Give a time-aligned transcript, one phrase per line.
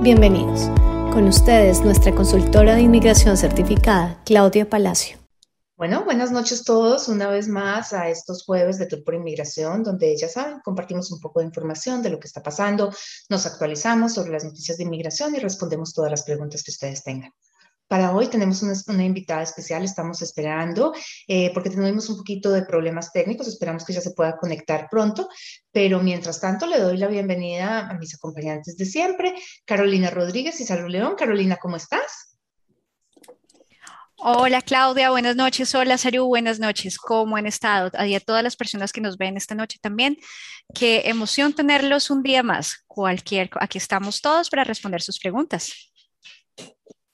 [0.00, 0.68] Bienvenidos.
[1.12, 5.18] Con ustedes, nuestra consultora de inmigración certificada, Claudia Palacio.
[5.76, 10.16] Bueno, buenas noches todos, una vez más a estos jueves de Tour por Inmigración, donde
[10.16, 12.92] ya saben, compartimos un poco de información de lo que está pasando,
[13.28, 17.32] nos actualizamos sobre las noticias de inmigración y respondemos todas las preguntas que ustedes tengan.
[17.88, 20.92] Para hoy tenemos una, invitada especial, estamos esperando,
[21.26, 25.26] eh, porque tenemos un poquito de problemas técnicos, esperamos que ya se pueda conectar pronto,
[25.72, 30.66] pero mientras tanto le doy la bienvenida a mis acompañantes de siempre, Carolina Rodríguez y
[30.66, 31.14] Salud León.
[31.16, 32.36] Carolina, ¿cómo estás?
[34.20, 35.74] Hola Claudia, buenas noches.
[35.74, 36.98] Hola Saru, buenas noches.
[36.98, 37.90] ¿Cómo han estado?
[38.04, 40.18] Y a todas las personas que nos ven esta noche también.
[40.74, 42.84] Qué emoción tenerlos un día más.
[42.86, 45.87] Cualquier, aquí estamos todos para responder sus preguntas.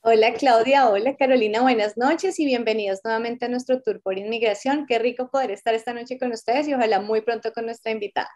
[0.07, 4.85] Hola Claudia, hola Carolina, buenas noches y bienvenidos nuevamente a nuestro tour por inmigración.
[4.87, 8.29] Qué rico poder estar esta noche con ustedes y ojalá muy pronto con nuestra invitada.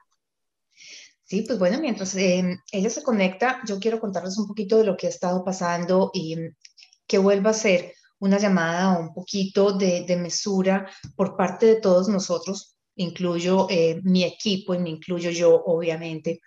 [1.24, 4.96] Sí, pues bueno, mientras eh, ella se conecta, yo quiero contarles un poquito de lo
[4.96, 6.38] que ha estado pasando y
[7.06, 12.78] que vuelva a ser una llamada un poquito de, mesura por parte de todos nosotros,
[12.96, 16.40] incluyo eh, mi equipo y me incluyo yo, obviamente,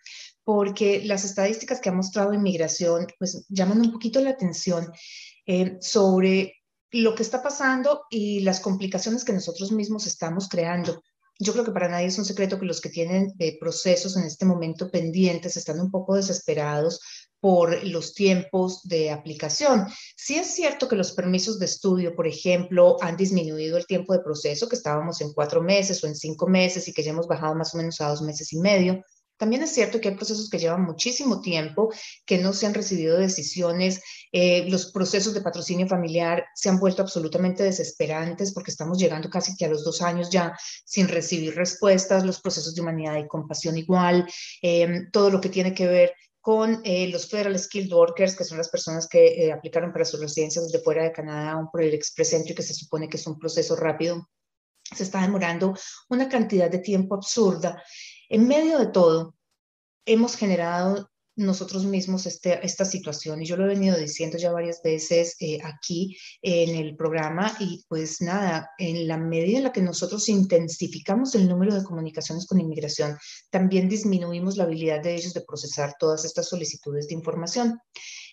[0.43, 4.91] porque las estadísticas que ha mostrado inmigración pues llaman un poquito la atención
[5.45, 6.55] eh, sobre
[6.91, 11.01] lo que está pasando y las complicaciones que nosotros mismos estamos creando.
[11.39, 14.23] Yo creo que para nadie es un secreto que los que tienen eh, procesos en
[14.23, 16.99] este momento pendientes están un poco desesperados
[17.39, 19.87] por los tiempos de aplicación.
[20.15, 24.19] Sí es cierto que los permisos de estudio, por ejemplo, han disminuido el tiempo de
[24.19, 27.55] proceso, que estábamos en cuatro meses o en cinco meses y que ya hemos bajado
[27.55, 29.03] más o menos a dos meses y medio.
[29.41, 31.91] También es cierto que hay procesos que llevan muchísimo tiempo,
[32.27, 33.99] que no se han recibido decisiones.
[34.31, 39.55] Eh, los procesos de patrocinio familiar se han vuelto absolutamente desesperantes porque estamos llegando casi
[39.55, 42.23] que a los dos años ya sin recibir respuestas.
[42.23, 44.27] Los procesos de humanidad y compasión igual.
[44.61, 48.59] Eh, todo lo que tiene que ver con eh, los Federal Skilled Workers, que son
[48.59, 52.53] las personas que aplicaron para sus residencias desde fuera de Canadá, un el Express Entry,
[52.53, 54.29] que se supone que es un proceso rápido,
[54.95, 55.75] se está demorando
[56.09, 57.81] una cantidad de tiempo absurda
[58.31, 59.35] en medio de todo,
[60.05, 64.81] hemos generado nosotros mismos este, esta situación y yo lo he venido diciendo ya varias
[64.81, 69.81] veces eh, aquí en el programa y pues nada, en la medida en la que
[69.81, 73.17] nosotros intensificamos el número de comunicaciones con inmigración,
[73.49, 77.79] también disminuimos la habilidad de ellos de procesar todas estas solicitudes de información.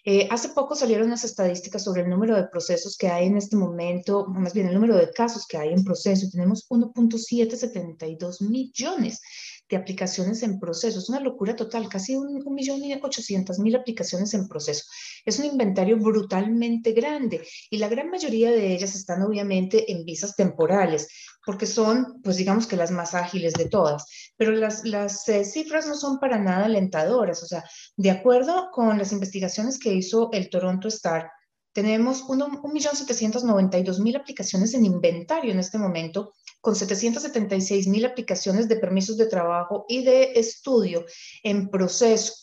[0.05, 3.57] Eh, hace poco salieron unas estadísticas sobre el número de procesos que hay en este
[3.57, 6.29] momento, más bien el número de casos que hay en proceso.
[6.31, 9.21] Tenemos 1.772 millones
[9.69, 10.99] de aplicaciones en proceso.
[10.99, 14.85] Es una locura total, casi un, millón y ochocientas mil aplicaciones en proceso.
[15.25, 20.35] Es un inventario brutalmente grande y la gran mayoría de ellas están obviamente en visas
[20.35, 21.09] temporales,
[21.45, 25.87] porque son, pues digamos que las más ágiles de todas, pero las, las eh, cifras
[25.87, 27.43] no son para nada alentadoras.
[27.43, 27.65] O sea,
[27.97, 31.31] de acuerdo con las investigaciones que hizo el Toronto Star,
[31.73, 39.27] tenemos 1.792.000 aplicaciones en inventario en este momento con 776 mil aplicaciones de permisos de
[39.27, 41.05] trabajo y de estudio
[41.43, 42.35] en proceso.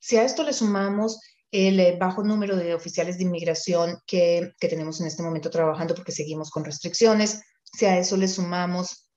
[0.00, 1.20] Si a esto le sumamos
[1.52, 5.94] el eh, bajo número de oficiales de inmigración que, que tenemos en este momento trabajando
[5.94, 7.42] porque seguimos con restricciones,
[7.72, 9.08] si a eso le sumamos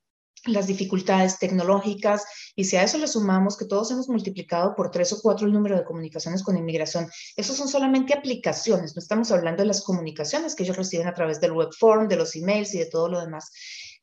[0.46, 5.12] las dificultades tecnológicas y si a eso le sumamos que todos hemos multiplicado por tres
[5.12, 9.62] o cuatro el número de comunicaciones con inmigración, esos son solamente aplicaciones, no estamos hablando
[9.62, 12.78] de las comunicaciones que ellos reciben a través del web form, de los emails y
[12.78, 13.50] de todo lo demás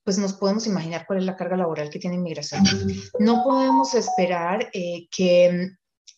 [0.04, 2.64] pues nos podemos imaginar cuál es la carga laboral que tiene inmigración.
[3.20, 5.72] No podemos esperar eh, que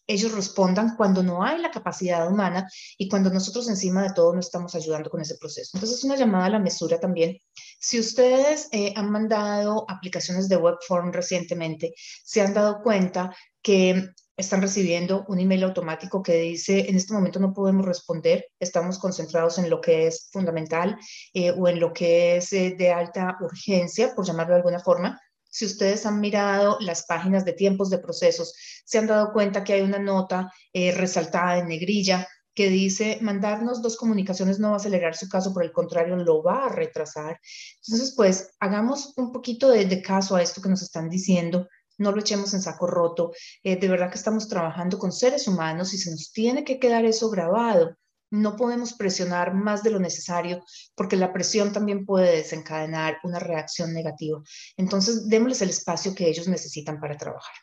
[0.07, 4.39] ellos respondan cuando no hay la capacidad humana y cuando nosotros encima de todo no
[4.39, 5.71] estamos ayudando con ese proceso.
[5.73, 7.37] Entonces, es una llamada a la mesura también.
[7.79, 11.93] Si ustedes eh, han mandado aplicaciones de web form recientemente,
[12.23, 17.39] se han dado cuenta que están recibiendo un email automático que dice, en este momento
[17.39, 20.97] no podemos responder, estamos concentrados en lo que es fundamental
[21.33, 25.19] eh, o en lo que es eh, de alta urgencia, por llamarlo de alguna forma.
[25.53, 28.55] Si ustedes han mirado las páginas de tiempos de procesos,
[28.85, 33.83] se han dado cuenta que hay una nota eh, resaltada en negrilla que dice mandarnos
[33.83, 37.39] dos comunicaciones no va a acelerar su caso, por el contrario, lo va a retrasar.
[37.85, 41.67] Entonces, pues hagamos un poquito de, caso a esto que nos están diciendo
[41.99, 43.31] no lo echemos en saco roto.
[43.61, 47.05] Eh, de verdad que estamos trabajando con seres humanos y se nos tiene que quedar
[47.05, 47.95] eso grabado.
[48.33, 50.65] No podemos presionar más de lo necesario
[50.95, 54.41] porque la presión también puede desencadenar una reacción negativa.
[54.75, 57.53] Entonces, démosles el espacio que ellos necesitan para trabajar.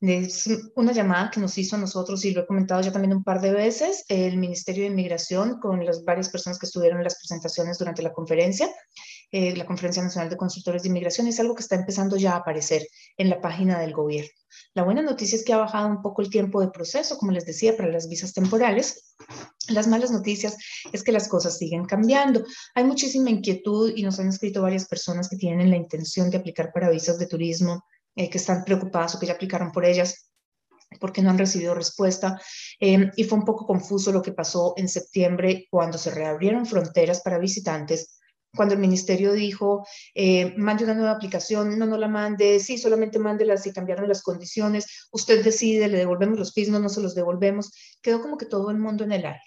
[0.00, 3.22] Es una llamada que nos hizo a nosotros, y lo he comentado ya también un
[3.22, 7.16] par de veces, el Ministerio de Inmigración con las varias personas que estuvieron en las
[7.16, 8.68] presentaciones durante la conferencia.
[9.32, 12.38] Eh, la Conferencia Nacional de Consultores de Inmigración, es algo que está empezando ya a
[12.38, 12.86] aparecer
[13.16, 14.30] en la página del gobierno.
[14.74, 17.46] La buena noticia es que ha bajado un poco el tiempo de proceso, como les
[17.46, 19.14] decía, para las visas temporales.
[19.68, 20.56] Las malas noticias
[20.92, 22.44] es que las cosas siguen cambiando.
[22.74, 26.72] Hay muchísima inquietud y nos han escrito varias personas que tienen la intención de aplicar
[26.72, 27.84] para visas de turismo,
[28.16, 30.26] eh, que están preocupadas o que ya aplicaron por ellas
[30.98, 32.40] porque no han recibido respuesta.
[32.80, 37.20] Eh, y fue un poco confuso lo que pasó en septiembre cuando se reabrieron fronteras
[37.20, 38.19] para visitantes
[38.54, 43.18] cuando el ministerio dijo, eh, mande una nueva aplicación, no, no la mande, sí, solamente
[43.18, 47.14] mándela si cambiaron las condiciones, usted decide, le devolvemos los fees, no, no se los
[47.14, 49.40] devolvemos, quedó como que todo el mundo en el aire.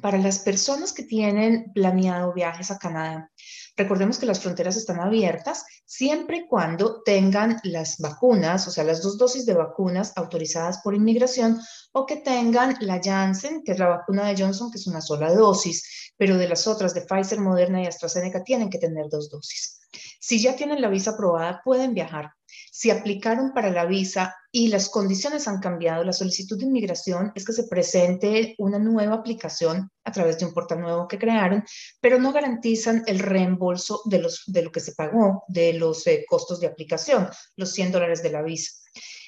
[0.00, 3.28] Para las personas que tienen planeado viajes a Canadá,
[3.76, 9.02] recordemos que las fronteras están abiertas siempre y cuando tengan las vacunas, o sea, las
[9.02, 11.60] dos dosis de vacunas autorizadas por inmigración
[11.92, 15.34] o que tengan la Janssen, que es la vacuna de Johnson, que es una sola
[15.34, 19.80] dosis, pero de las otras de Pfizer, Moderna y AstraZeneca tienen que tener dos dosis.
[20.20, 22.32] Si ya tienen la visa aprobada, pueden viajar
[22.70, 27.44] si aplicaron para la visa y las condiciones han cambiado, la solicitud de inmigración es
[27.44, 31.64] que se presente una nueva aplicación a través de un portal nuevo que crearon,
[32.00, 34.22] pero no garantizan el reembolso de,
[34.62, 38.42] lo que se pagó, de los eh, costos de aplicación, los 100 dólares de la
[38.42, 38.72] visa.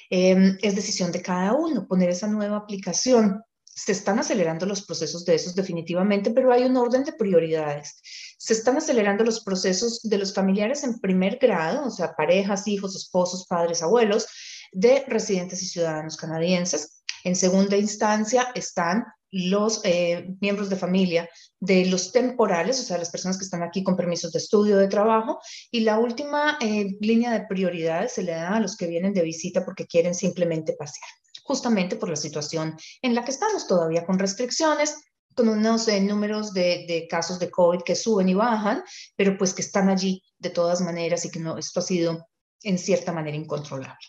[0.09, 3.41] Em, es decisión de cada uno poner esa nueva aplicación
[3.75, 7.99] se están acelerando los procesos de esos definitivamente, pero hay un orden de prioridades.
[8.37, 12.95] Se están acelerando los procesos de los familiares en primer grado, o sea, parejas, hijos,
[12.95, 14.27] esposos, padres, abuelos,
[14.71, 17.03] de residentes y ciudadanos canadienses.
[17.23, 21.27] En segunda instancia están los eh, miembros de familia
[21.59, 24.87] de los temporales, o sea, las personas que están aquí con permisos de estudio, de
[24.87, 25.39] trabajo,
[25.71, 29.23] y la última eh, línea de prioridades se le da a los que vienen de
[29.23, 31.09] visita porque quieren simplemente pasear
[31.43, 34.95] justamente por la situación en la que estamos todavía con restricciones,
[35.35, 38.83] con unos eh, números de, casos de COVID que suben y bajan,
[39.15, 42.27] pero pues que están allí de todas maneras y que no, esto ha sido
[42.61, 44.07] en cierta manera incontrolable.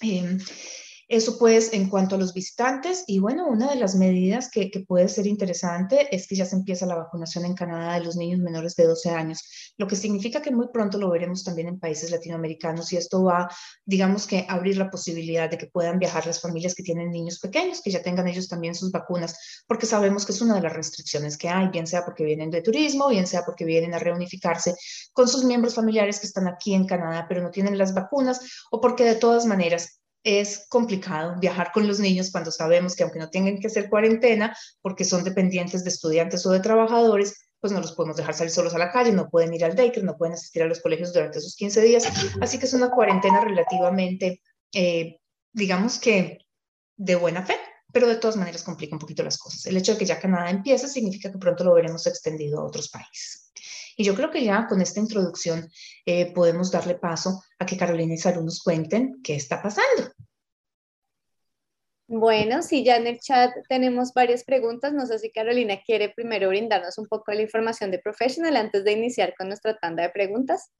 [0.00, 0.38] Em,
[1.08, 5.08] eso pues en cuanto a los visitantes y bueno, una de las medidas que, puede
[5.08, 8.74] ser interesante es que ya se empieza la vacunación en Canadá de los niños menores
[8.74, 12.92] de 12 años, lo que significa que muy pronto lo veremos también en países latinoamericanos
[12.92, 13.48] y esto va,
[13.84, 17.80] digamos que, abrir la posibilidad de que puedan viajar las familias que tienen niños pequeños,
[17.82, 21.38] que ya tengan ellos también sus vacunas, porque sabemos que es una de las restricciones
[21.38, 24.74] que hay, bien sea porque vienen de turismo, bien sea porque vienen a reunificarse
[25.12, 28.80] con sus miembros familiares que están aquí en Canadá, pero no tienen las vacunas o
[28.80, 33.30] porque de todas maneras es complicado viajar con los niños cuando sabemos que aunque no
[33.30, 37.92] tengan que hacer cuarentena, porque son dependientes de estudiantes o de trabajadores, pues no los
[37.92, 40.64] podemos dejar salir solos a la calle, no pueden ir al daycare, no pueden asistir
[40.64, 42.12] a los colegios durante esos 15 días.
[42.40, 44.42] Así que es una cuarentena relativamente,
[44.74, 45.20] eh,
[45.52, 46.38] digamos que
[46.96, 47.54] de buena fe,
[47.92, 49.64] pero de todas maneras complica un poquito las cosas.
[49.66, 52.88] El hecho de que ya Canadá empiece significa que pronto lo veremos extendido a otros
[52.88, 53.52] países.
[53.96, 55.70] Y yo creo que ya con esta introducción
[56.04, 60.12] eh, podemos darle paso a que Carolina y Saru nos cuenten qué está pasando.
[62.08, 64.92] Bueno, sí, ya en el chat tenemos varias preguntas.
[64.92, 68.84] No sé si Carolina quiere primero brindarnos un poco de la información de Professional antes
[68.84, 70.70] de iniciar con nuestra tanda de preguntas.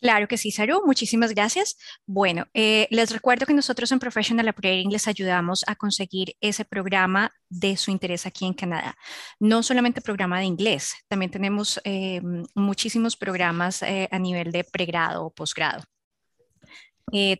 [0.00, 1.76] Claro que sí, Saru, muchísimas gracias.
[2.06, 7.32] Bueno, eh, les recuerdo que nosotros en Professional Upgrading les ayudamos a conseguir ese programa
[7.48, 8.94] de su interés aquí en Canadá.
[9.40, 12.20] No solamente programa de inglés, también tenemos eh,
[12.54, 15.82] muchísimos programas eh, a nivel de pregrado o posgrado.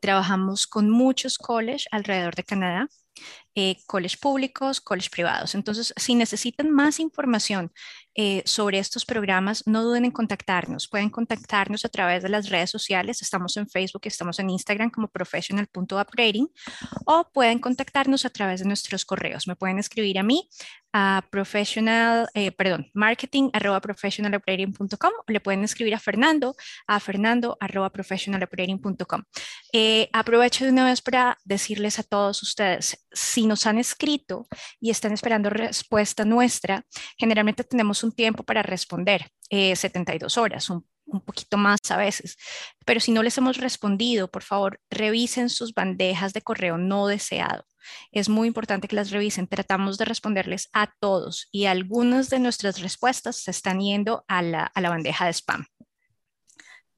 [0.01, 2.89] Trabajamos con muchos colleges alrededor de Canadá
[3.57, 5.55] eh, college públicos, college privados.
[5.55, 7.73] Entonces, si necesitan más información
[8.15, 10.89] eh, sobre estos programas, no duden en contactarnos.
[10.89, 13.21] Pueden contactarnos a través de las redes sociales.
[13.21, 16.49] Estamos en Facebook, estamos en Instagram como professional.upgrading
[17.05, 19.47] o pueden contactarnos a través de nuestros correos.
[19.47, 20.49] Me pueden escribir a mí
[20.95, 27.93] a professional, eh, perdón, marketing arroba o le pueden escribir a Fernando a fernando arroba.
[29.73, 34.47] Eh, aprovecho de una vez para decirles a todos ustedes, si nos han escrito
[34.81, 36.85] y están esperando respuesta nuestra,
[37.17, 42.37] generalmente tenemos un tiempo para responder, 72 eh, horas, un, un poquito más a veces.
[42.85, 47.65] Pero si no les hemos respondido, por favor, revisen sus bandejas de correo no deseado.
[48.11, 49.47] Es muy importante que las revisen.
[49.47, 54.65] Tratamos de responderles a todos y algunas de nuestras respuestas se están yendo a la,
[54.65, 55.67] a la bandeja de spam.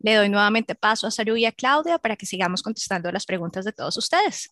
[0.01, 3.65] Le doy nuevamente paso a Saru y a Claudia para que sigamos contestando las preguntas
[3.65, 4.49] de todos ustedes.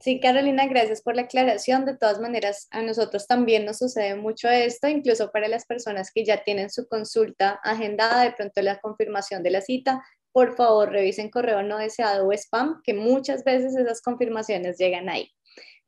[0.00, 1.84] Sí, Carolina, gracias por la aclaración.
[1.84, 6.24] De todas maneras, a nosotros también nos sucede mucho esto, incluso para las personas que
[6.24, 10.02] ya tienen su consulta agendada, de pronto la confirmación de la cita,
[10.32, 15.32] por favor revisen correo no deseado o spam, que muchas veces esas confirmaciones llegan ahí.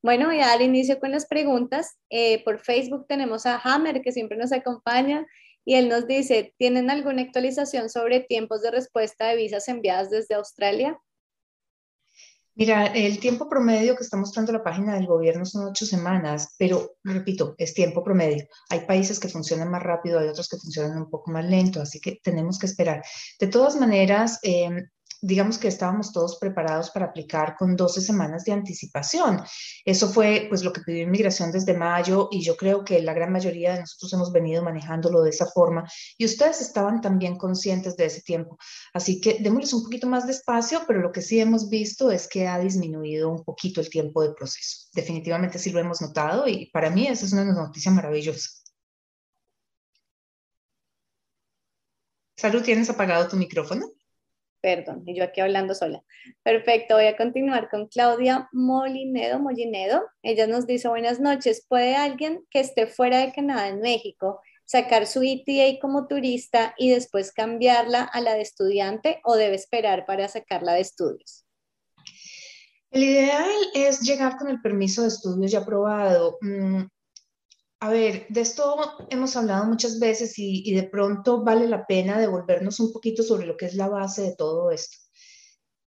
[0.02, 1.99] Bueno, voy a dar inicio con las preguntas.
[2.09, 5.26] Eh, por Facebook tenemos a Hammer, que siempre nos acompaña,
[5.64, 10.35] y él nos dice, ¿tienen alguna actualización sobre tiempos de respuesta de visas enviadas desde
[10.35, 10.99] Australia?
[12.54, 16.97] Mira, el tiempo promedio que está mostrando la página del gobierno son ocho semanas, pero
[17.04, 18.47] repito, es tiempo promedio.
[18.69, 22.00] Hay países que funcionan más rápido, hay otros que funcionan un poco más lento, así
[22.00, 23.02] que tenemos que esperar.
[23.38, 24.69] De todas maneras, eh,
[25.22, 29.42] digamos que estábamos todos preparados para aplicar con 12 semanas de anticipación.
[29.84, 33.32] Eso fue pues lo que pidió inmigración desde mayo y yo creo que la gran
[33.32, 35.84] mayoría de nosotros hemos venido manejándolo de esa forma
[36.16, 38.58] y ustedes estaban también conscientes de ese tiempo.
[38.94, 42.48] Así que démosles un poquito más despacio, pero lo que sí hemos visto es que
[42.48, 44.88] ha disminuido un poquito el tiempo de proceso.
[44.94, 48.48] Definitivamente sí lo hemos notado y para mí esa es una noticia maravillosa.
[52.36, 54.00] Salud, ¿tienes apagado tu micrófono?
[54.60, 56.02] Perdón, y yo aquí hablando sola.
[56.42, 60.02] Perfecto, voy a continuar con Claudia Molinedo, Molinedo.
[60.22, 65.06] Ella nos dice, buenas noches, ¿puede alguien que esté fuera de Canadá en México sacar
[65.06, 70.28] su ETA como turista y después cambiarla a la de estudiante o debe esperar para
[70.28, 71.46] sacarla de estudios?
[72.90, 76.38] El ideal es llegar con el permiso de estudios ya aprobado.
[77.82, 78.76] A ver, de esto
[79.08, 83.56] hemos hablado muchas veces y, de pronto vale la pena devolvernos un poquito sobre lo
[83.56, 84.99] que es la base de todo esto.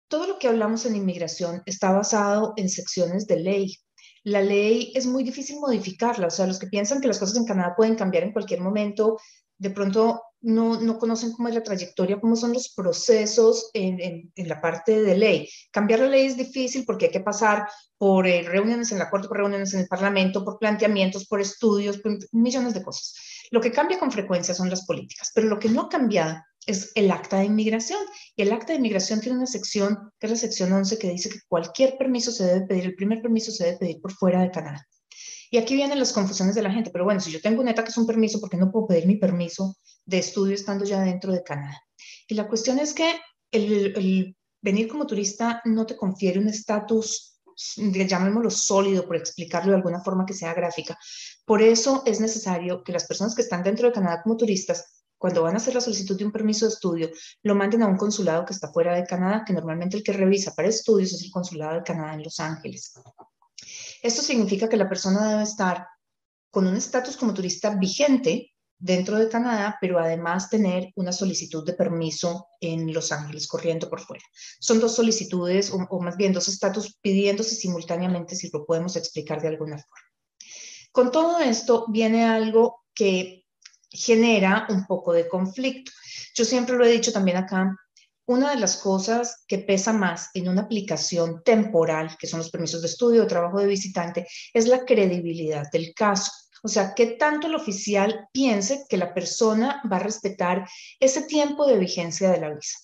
[0.07, 3.77] Todo lo que hablamos en inmigración está basado en secciones de ley.
[4.23, 7.45] La ley es muy difícil modificarla, o sea, los que piensan que las cosas en
[7.45, 9.19] Canadá pueden cambiar en cualquier momento,
[9.59, 14.61] de pronto no, no, conocen cómo es la trayectoria, cómo son los procesos en, la
[14.61, 15.49] parte de ley.
[15.71, 19.27] Cambiar la ley es difícil porque hay que pasar por eh, reuniones en la Corte,
[19.27, 21.99] por reuniones en el Parlamento, por planteamientos, por estudios,
[22.31, 23.15] millones de cosas.
[23.51, 27.09] Lo que cambia con frecuencia son las políticas, pero lo que no cambia es el
[27.11, 27.99] acta de inmigración.
[28.35, 31.29] Y el acta de inmigración tiene una sección, que es la sección 11, que dice
[31.29, 34.51] que cualquier permiso se debe pedir, el primer permiso se debe pedir por fuera de
[34.51, 34.87] Canadá.
[35.51, 37.83] Y aquí vienen las confusiones de la gente, pero bueno, si yo tengo un ETA
[37.83, 41.01] que es un permiso, ¿por qué no puedo pedir mi permiso de estudio estando ya
[41.01, 41.81] dentro de Canadá?
[42.27, 43.19] Y la cuestión es que
[43.51, 47.39] el, venir como turista no te confiere un estatus,
[47.77, 50.97] llamémoslo sólido, por explicarlo de alguna forma que sea gráfica.
[51.45, 55.43] Por eso es necesario que las personas que están dentro de Canadá como turistas cuando
[55.43, 57.09] van a hacer la solicitud de un permiso de estudio,
[57.43, 60.53] lo manden a un consulado que está fuera de Canadá, que normalmente el que revisa
[60.53, 62.93] para estudios es el consulado de Canadá en Los Ángeles.
[64.05, 65.87] Esto significa que la persona debe estar
[66.51, 71.73] con un estatus como turista vigente dentro de Canadá, pero además tener una solicitud de
[71.73, 74.23] permiso en Los Ángeles corriendo por fuera.
[74.59, 79.47] Son dos solicitudes, o, más bien dos estatus pidiéndose simultáneamente, si lo podemos explicar de
[79.47, 80.07] alguna forma.
[80.91, 83.47] Con todo esto viene algo que
[83.89, 85.91] genera un poco de conflicto.
[86.35, 87.75] Yo siempre lo he dicho también acá,
[88.27, 92.81] una de las cosas que pesa más en una aplicación temporal, que son los permisos
[92.81, 96.31] de estudio o trabajo de visitante, es la credibilidad del caso.
[96.63, 100.67] O sea, qué tanto el oficial piense que la persona va a respetar
[100.99, 102.77] ese tiempo de vigencia de la visa.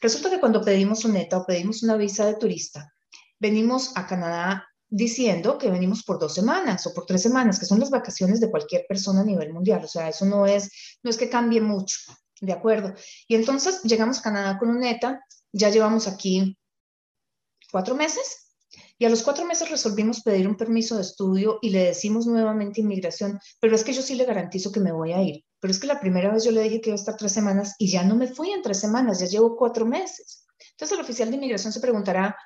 [0.00, 2.94] Resulta que cuando pedimos un ETA o pedimos una visa de turista,
[3.38, 7.80] venimos a Canadá diciendo que venimos por dos semanas o por tres semanas, que son
[7.80, 9.84] las vacaciones de cualquier persona a nivel mundial.
[9.84, 10.70] O sea, eso no es,
[11.02, 11.98] no es que cambie mucho.
[12.40, 12.94] De acuerdo.
[13.28, 16.58] Y entonces llegamos a Canadá con un ETA, ya llevamos aquí
[17.70, 18.46] cuatro meses
[18.98, 22.80] y a los cuatro meses resolvimos pedir un permiso de estudio y le decimos nuevamente
[22.80, 25.44] inmigración, pero es que yo sí le garantizo que me voy a ir.
[25.60, 27.74] Pero es que la primera vez yo le dije que iba a estar tres semanas
[27.78, 30.46] y ya no me fui en tres semanas, ya llevo cuatro meses.
[30.70, 32.36] Entonces el oficial de inmigración se preguntará,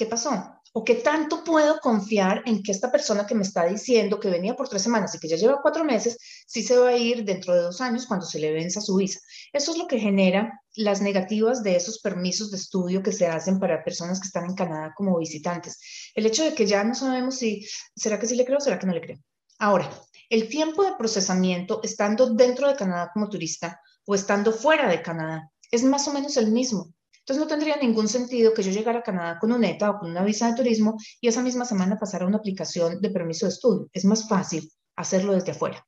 [0.00, 0.32] ¿qué pasó?
[0.72, 4.56] ¿O qué tanto puedo confiar en que esta persona que me está diciendo que venía
[4.56, 6.16] por tres semanas y que ya lleva cuatro meses,
[6.46, 9.20] sí se va a ir dentro de dos años cuando se le venza su visa?
[9.52, 13.60] Eso es lo que genera las negativas de esos permisos de estudio que se hacen
[13.60, 15.78] para personas que están en Canadá como visitantes.
[16.14, 18.78] El hecho de que ya no sabemos si, ¿será que sí le creo o será
[18.78, 19.18] que no le creo?
[19.58, 19.90] Ahora,
[20.30, 25.50] el tiempo de procesamiento estando dentro de Canadá como turista o estando fuera de Canadá
[25.70, 26.94] es más o menos el mismo.
[27.20, 30.10] Entonces no tendría ningún sentido que yo llegara a Canadá con un ETA o con
[30.10, 33.88] una visa de turismo y esa misma semana pasara una aplicación de permiso de estudio.
[33.92, 35.86] Es más fácil hacerlo desde afuera.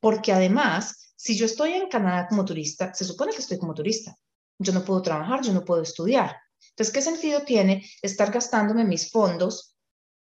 [0.00, 4.16] Porque además, si yo estoy en Canadá como turista, se supone que estoy como turista.
[4.58, 6.36] Yo no puedo trabajar, yo no puedo estudiar.
[6.70, 9.76] Entonces, ¿qué sentido tiene estar gastándome mis fondos,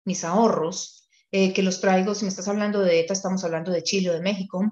[0.05, 3.83] mis ahorros, eh, que los traigo, si me estás hablando de ETA, estamos hablando de
[3.83, 4.65] Chile o de México,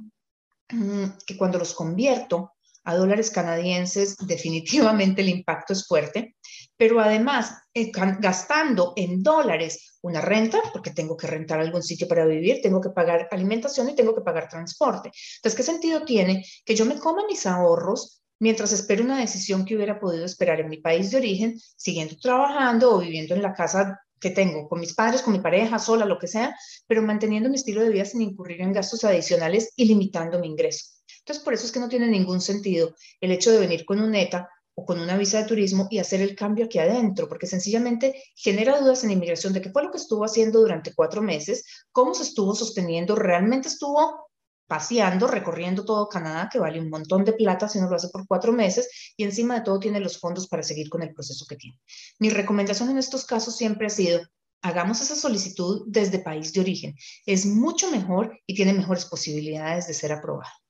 [0.70, 2.53] mm, que cuando los convierto
[2.84, 6.36] a dólares canadienses, definitivamente el impacto es fuerte,
[6.76, 12.26] pero además eh, gastando en dólares una renta, porque tengo que rentar algún sitio para
[12.26, 15.10] vivir, tengo que pagar alimentación y tengo que pagar transporte.
[15.36, 19.76] Entonces, ¿qué sentido tiene que yo me coma mis ahorros mientras espero una decisión que
[19.76, 23.98] hubiera podido esperar en mi país de origen, siguiendo trabajando o viviendo en la casa
[24.20, 26.54] que tengo, con mis padres, con mi pareja, sola, lo que sea,
[26.86, 30.86] pero manteniendo mi estilo de vida sin incurrir en gastos adicionales y limitando mi ingreso.
[31.24, 34.14] Entonces, por eso es que no tiene ningún sentido el hecho de venir con un
[34.14, 38.22] ETA o con una visa de turismo y hacer el cambio aquí adentro, porque sencillamente
[38.36, 42.12] genera dudas en inmigración de qué fue lo que estuvo haciendo durante cuatro meses, cómo
[42.14, 44.28] se estuvo sosteniendo, realmente estuvo
[44.66, 48.26] paseando, recorriendo todo Canadá, que vale un montón de plata si no lo hace por
[48.26, 51.56] cuatro meses, y encima de todo tiene los fondos para seguir con el proceso que
[51.56, 51.78] tiene.
[52.18, 54.20] Mi recomendación en estos casos siempre ha sido,
[54.62, 56.94] hagamos esa solicitud desde país de origen.
[57.24, 60.63] Es mucho mejor y tiene mejores posibilidades de ser aprobado.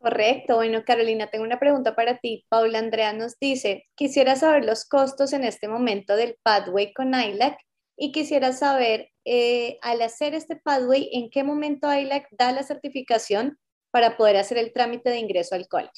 [0.00, 0.56] Correcto.
[0.56, 2.46] Bueno, Carolina, tengo una pregunta para ti.
[2.48, 7.58] Paula Andrea nos dice, quisiera saber los costos en este momento del Pathway con ILAC
[7.98, 13.58] y quisiera saber, eh, al hacer este Pathway, ¿en qué momento ILAC da la certificación
[13.90, 15.92] para poder hacer el trámite de ingreso al college?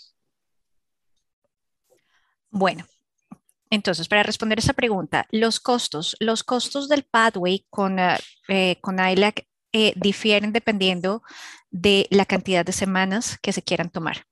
[2.51, 2.85] Bueno,
[3.71, 8.99] entonces, para responder esa pregunta, los costos, los costos del Pathway con, eh, eh, con
[8.99, 9.47] ILAC
[9.95, 11.23] difieren dependiendo
[11.73, 14.27] de la cantidad de semanas que se quieran tomar.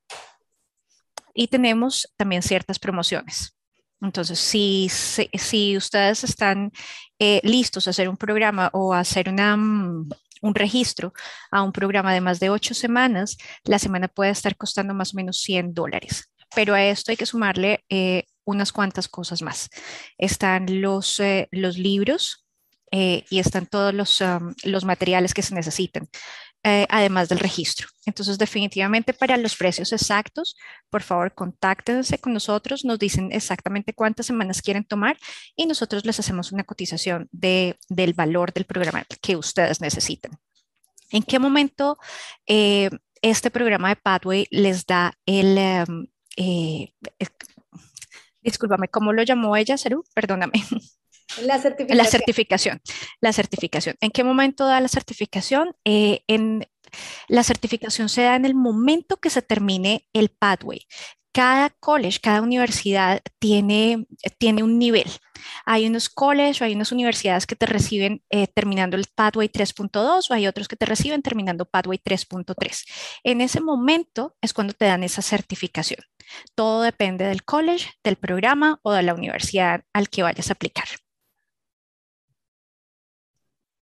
[1.35, 3.57] Y tenemos también ciertas promociones.
[4.03, 6.71] Entonces, si, si, ustedes están
[7.19, 10.09] eh, listos a hacer un programa o hacer una, mm,
[10.43, 11.13] un registro
[11.51, 15.17] a un programa de más de ocho semanas, la semana puede estar costando más o
[15.17, 16.33] menos 100 dólares.
[16.55, 19.69] Pero a esto hay que sumarle eh, unas cuantas cosas más.
[20.19, 22.45] Están los, eh, los libros
[22.93, 24.19] y están todos los,
[24.65, 26.09] los materiales que se necesitan.
[26.63, 27.89] Eh, además del registro.
[28.05, 30.57] Entonces, definitivamente para los precios exactos,
[30.91, 35.17] por favor, contáctense con nosotros, nos dicen exactamente cuántas semanas quieren tomar
[35.57, 40.33] y nosotros les hacemos una cotización de, del valor del programa que ustedes necesitan.
[41.11, 41.97] ¿En qué momento
[42.47, 42.91] eh,
[43.23, 45.57] este programa de Pathway les da el...
[45.57, 46.93] Em, eh,
[48.43, 50.05] discúlpame, ¿cómo lo llamó ella, Ceru?
[50.15, 50.53] Perdóname.
[51.43, 51.99] La certificación.
[51.99, 52.81] La certificación.
[53.21, 53.97] La certificación.
[54.01, 55.75] ¿En qué momento da la certificación?
[55.85, 56.67] Eh, en,
[57.29, 60.87] la certificación se da en el momento que se termine el pathway.
[61.33, 64.07] Cada college, cada universidad tiene,
[64.39, 65.07] tiene un nivel.
[65.65, 70.29] Hay unos colleges o hay unas universidades que te reciben eh, terminando el Pathway 3.2
[70.29, 72.85] o hay otros que te reciben terminando Pathway 3.3.
[73.23, 76.01] En ese momento es cuando te dan esa certificación.
[76.57, 80.89] Todo depende del college, del programa o de la universidad al que vayas a aplicar.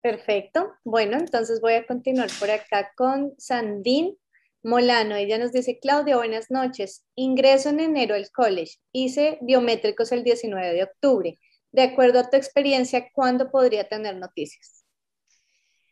[0.03, 0.75] Perfecto.
[0.85, 4.19] Bueno, entonces voy a continuar por acá con Sandín
[4.65, 5.15] Molano.
[5.15, 7.05] Ella nos dice, Claudia, buenas noches.
[7.15, 8.79] Ingreso en enero al college.
[8.91, 11.38] Hice biométricos el 19 de octubre.
[11.71, 14.85] De acuerdo a tu experiencia, ¿cuándo podría tener noticias?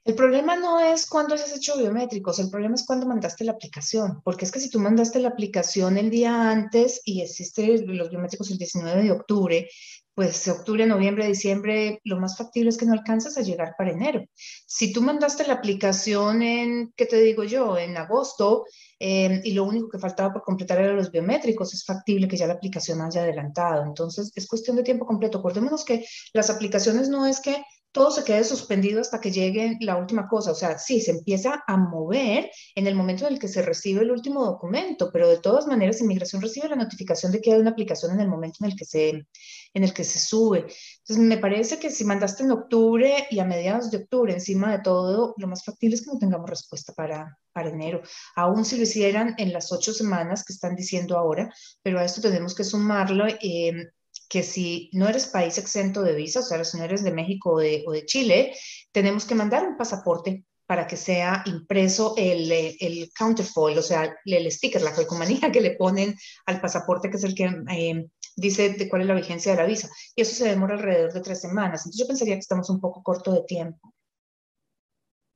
[0.05, 4.23] El problema no es cuándo has hecho biométricos, el problema es cuándo mandaste la aplicación,
[4.25, 8.51] porque es que si tú mandaste la aplicación el día antes y hiciste los biométricos
[8.51, 9.69] el 19 de octubre,
[10.15, 14.25] pues octubre, noviembre, diciembre, lo más factible es que no alcanzas a llegar para enero.
[14.67, 18.67] Si tú mandaste la aplicación en, ¿qué te digo yo?, en agosto
[18.99, 22.47] em, y lo único que faltaba por completar eran los biométricos, es factible que ya
[22.47, 23.85] la aplicación haya adelantado.
[23.85, 25.39] Entonces, es cuestión de tiempo completo.
[25.39, 29.97] Acordémonos que las aplicaciones no es que todo se quede suspendido hasta que llegue la
[29.97, 30.53] última cosa.
[30.53, 34.03] O sea, sí, se empieza a mover en el momento en el que se recibe
[34.03, 37.71] el último documento, pero de todas maneras, inmigración recibe la notificación de que hay una
[37.71, 40.67] aplicación en el momento en el que se, en el que se sube.
[40.99, 44.83] Entonces, me parece que si mandaste en octubre y a mediados de octubre, encima de
[44.83, 48.03] todo, lo más factible es que no tengamos respuesta para, para enero,
[48.37, 52.21] aún si lo hicieran en las ocho semanas que están diciendo ahora, pero a esto
[52.21, 53.27] tenemos que sumarlo.
[53.27, 53.91] Eh,
[54.31, 57.55] que si no eres país exento de visa, o sea, si no eres de México
[57.55, 58.55] o de, Chile,
[58.93, 64.53] tenemos que mandar un pasaporte para que sea impreso el, el counterfoil, o sea, el
[64.53, 66.17] sticker, la calcomanía que le ponen
[66.47, 69.67] al pasaporte, que es el que eh, dice de cuál es la vigencia de la
[69.67, 69.91] visa.
[70.15, 71.81] Y eso se demora alrededor de tres semanas.
[71.81, 73.93] Entonces yo pensaría que estamos un poco corto de tiempo.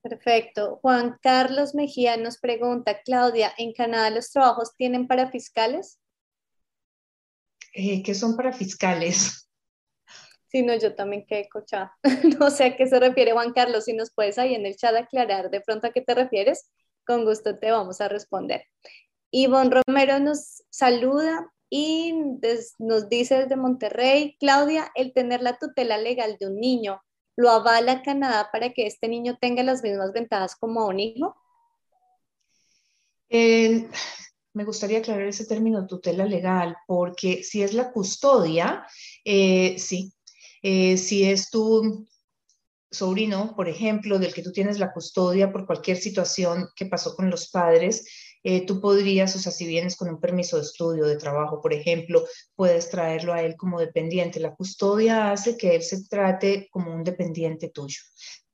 [0.02, 0.78] Perfecto.
[0.82, 5.98] Juan Carlos Mejía nos pregunta, Claudia, ¿en Canadá los trabajos tienen para fiscales?
[7.74, 9.50] Eh, que son para fiscales.
[10.48, 11.96] Sí, no, yo también quedé cochada.
[12.40, 14.94] no sé a qué se refiere Juan Carlos, si nos puedes ahí en el chat
[14.94, 16.70] aclarar de pronto a qué te refieres,
[17.04, 18.64] con gusto te vamos a responder.
[19.32, 22.14] Ivonne Romero nos saluda y
[22.78, 27.02] nos dice desde Monterrey, Claudia, el tener la tutela legal de un niño,
[27.34, 31.34] ¿lo avala Canadá para que este niño tenga las mismas ventajas como un hijo?
[33.28, 33.88] Eh,
[34.54, 38.86] me gustaría aclarar ese término tutela legal, porque si es la custodia,
[39.24, 40.12] eh, sí.
[40.62, 42.06] Eh, si es tu
[42.90, 47.28] sobrino, por ejemplo, del que tú tienes la custodia por cualquier situación que pasó con
[47.28, 48.06] los padres,
[48.44, 51.72] eh, tú podrías, o sea, si vienes con un permiso de estudio, de trabajo, por
[51.72, 54.38] ejemplo, puedes traerlo a él como dependiente.
[54.38, 58.00] La custodia hace que él se trate como un dependiente tuyo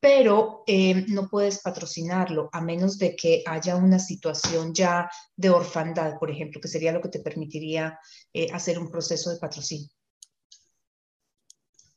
[0.01, 6.19] pero eh, no puedes patrocinarlo a menos de que haya una situación ya de orfandad,
[6.19, 8.01] por ejemplo, que sería lo que te permitiría
[8.33, 9.91] eh, hacer un proceso de patrocinio.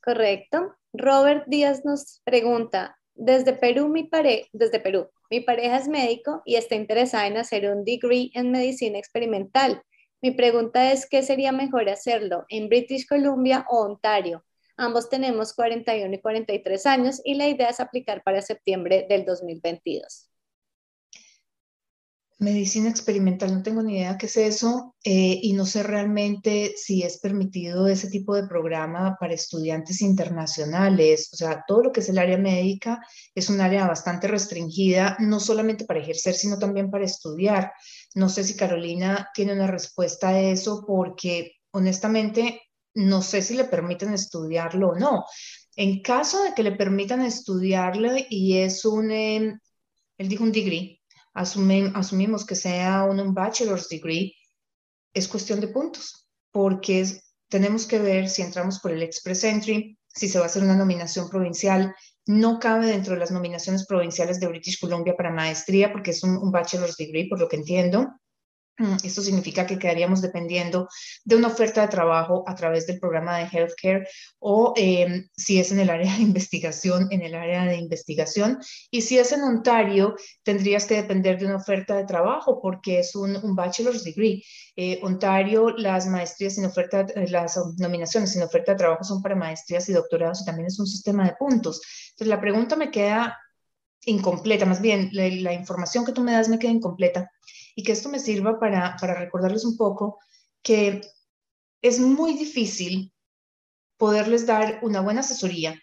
[0.02, 0.74] Correcto.
[0.92, 6.56] Robert Díaz nos pregunta, desde Perú, mi pare desde Perú, mi pareja es médico y
[6.56, 9.82] está interesada en hacer un degree en medicina experimental.
[10.20, 14.44] Mi pregunta es, ¿qué sería mejor hacerlo en British Columbia o Ontario?
[14.76, 20.30] Ambos tenemos 41 y 43 años y la idea es aplicar para septiembre del 2022.
[22.38, 27.02] Medicina experimental, no tengo ni idea qué es eso eh, y no sé realmente si
[27.02, 31.30] es permitido ese tipo de programa para estudiantes internacionales.
[31.32, 33.00] O sea, todo lo que es el área médica
[33.36, 37.72] es un área bastante restringida, no solamente para ejercer, sino también para estudiar.
[38.16, 42.60] No sé si Carolina tiene una respuesta a eso porque honestamente
[42.94, 45.24] no sé si le permiten estudiarlo o no.
[45.76, 49.58] En caso de que le permitan estudiarlo y es un, em,
[50.18, 51.00] él dijo un degree,
[51.34, 54.34] asumimos que sea un, bachelor's degree,
[55.12, 57.04] es cuestión de puntos, porque
[57.48, 60.76] tenemos que ver si entramos por el Express Entry, si se va a hacer una
[60.76, 61.94] nominación provincial.
[62.26, 66.50] No cabe dentro de las nominaciones provinciales de British Columbia para maestría, porque es un
[66.52, 68.08] bachelor's degree, por lo que entiendo.
[68.76, 70.88] Mm, esto significa que quedaríamos dependiendo
[71.24, 74.08] de una oferta de trabajo a través del programa de healthcare
[74.40, 78.58] o em, si es en el área de investigación, en el área de investigación.
[78.90, 83.14] Y si es en Ontario, tendrías que depender de una oferta de trabajo porque es
[83.14, 84.42] un, bachelor's degree.
[84.74, 89.36] Eh, Ontario, las maestrías sin oferta, eh, las nominaciones sin oferta de trabajo son para
[89.36, 91.80] maestrías y doctorados y también es un sistema de puntos.
[92.10, 93.38] Entonces, la pregunta me queda
[94.06, 97.30] incompleta, más bien la información que tú me das me queda incompleta
[97.74, 100.18] y que esto me sirva para, para recordarles un poco
[100.62, 101.00] que
[101.82, 103.12] es muy difícil
[103.96, 105.78] poderles dar una buena asesoría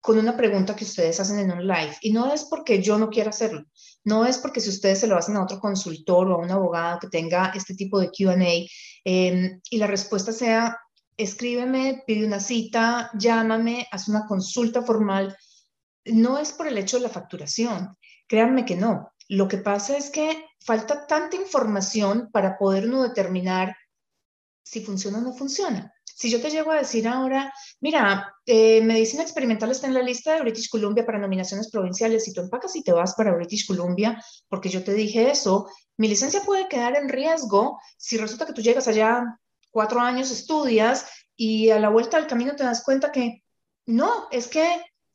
[0.00, 1.96] con una pregunta que ustedes hacen en un live.
[2.02, 3.64] Y no es porque yo no quiera hacerlo,
[4.04, 6.98] no es porque si ustedes se lo hacen a otro consultor o a un abogado
[7.00, 8.36] que tenga este tipo de QA
[9.04, 10.78] em, y la respuesta sea,
[11.16, 15.36] escríbeme, pide una cita, llámame, haz una consulta formal,
[16.04, 19.10] no es por el hecho de la facturación, créanme que no.
[19.28, 23.74] Lo que pasa es que falta tanta información para poder determinar
[24.62, 25.90] si funciona o no funciona.
[26.04, 27.50] Si yo te llego a decir ahora,
[27.80, 32.34] mira, eh, medicina experimental está en la lista de British Columbia para nominaciones provinciales, si
[32.34, 36.42] tú empacas y te vas para British Columbia, porque yo te dije eso, mi licencia
[36.42, 39.24] puede quedar en riesgo si resulta que tú llegas allá
[39.70, 43.42] cuatro años, estudias y a la vuelta del camino te das cuenta que
[43.86, 44.66] no, es que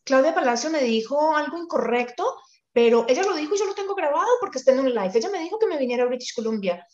[0.03, 2.25] Claudia Palacio me dijo algo incorrecto
[2.73, 5.11] pero ella lo dijo y yo lo tengo grabado porque está en un live.
[5.13, 6.85] Ella me dijo que me viniera a British Columbia,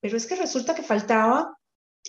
[0.00, 1.58] pero es que resulta que faltaba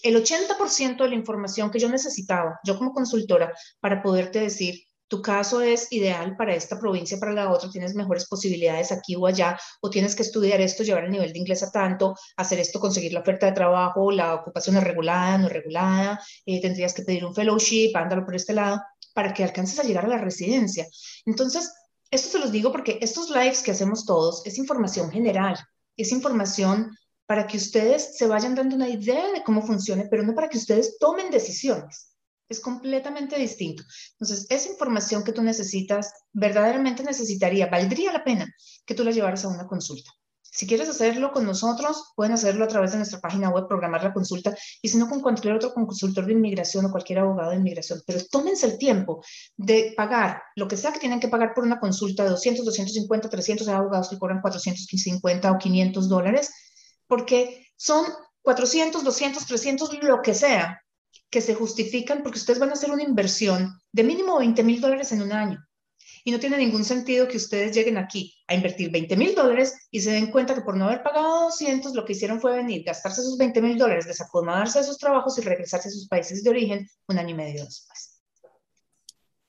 [0.04, 5.24] el 80% de la información que yo necesitaba, yo como consultora, para poderte decir, tu
[5.24, 9.60] caso es ideal para esta provincia, para la otra, tienes mejores posibilidades aquí o allá,
[9.82, 13.14] o tienes que estudiar esto, llevar el nivel de inglés a tanto, hacer esto, conseguir
[13.14, 17.34] la oferta de trabajo, la ocupación es regulada, no regulada, eh, tendrías que pedir un
[17.34, 18.82] fellowship, ándalo por este lado,
[19.16, 20.88] para que alcances a llegar a la residencia.
[21.26, 21.74] Entonces,
[22.12, 25.58] esto se los digo porque estos lives que hacemos todos es información general,
[25.96, 26.96] es información
[27.26, 30.58] para que ustedes se vayan dando una idea de cómo funciona, pero no para que
[30.58, 32.16] ustedes tomen decisiones.
[32.48, 33.84] Es completamente distinto.
[34.14, 38.52] Entonces, esa información que tú necesitas, verdaderamente necesitaría, valdría la pena
[38.84, 40.10] que tú la llevaras a una consulta.
[40.52, 44.14] Si quieres hacerlo con nosotros, pueden hacerlo a través de nuestra página web, programar la
[44.14, 48.02] consulta, y si no, con cualquier otro consultor de inmigración o cualquier abogado de inmigración.
[48.06, 49.24] Pero tómense el tiempo
[49.56, 53.30] de pagar lo que sea que tienen que pagar por una consulta de 200, 250,
[53.30, 56.52] 300, hay abogados que cobran 450 o 500 dólares,
[57.08, 58.06] porque son
[58.42, 60.82] 400, 200, 300, lo que sea,
[61.30, 65.12] que se justifican porque ustedes van a hacer una inversión de mínimo 20 mil dólares
[65.12, 65.64] en un año.
[66.24, 70.02] Y no tiene ningún sentido que ustedes lleguen aquí a invertir 20 mil dólares y
[70.02, 73.22] se den cuenta que por no haber pagado 200, lo que hicieron fue venir, gastarse
[73.22, 76.90] esos 20 mil dólares, desacomodarse de sus trabajos y regresarse a sus países de origen
[77.08, 78.20] un año y medio después.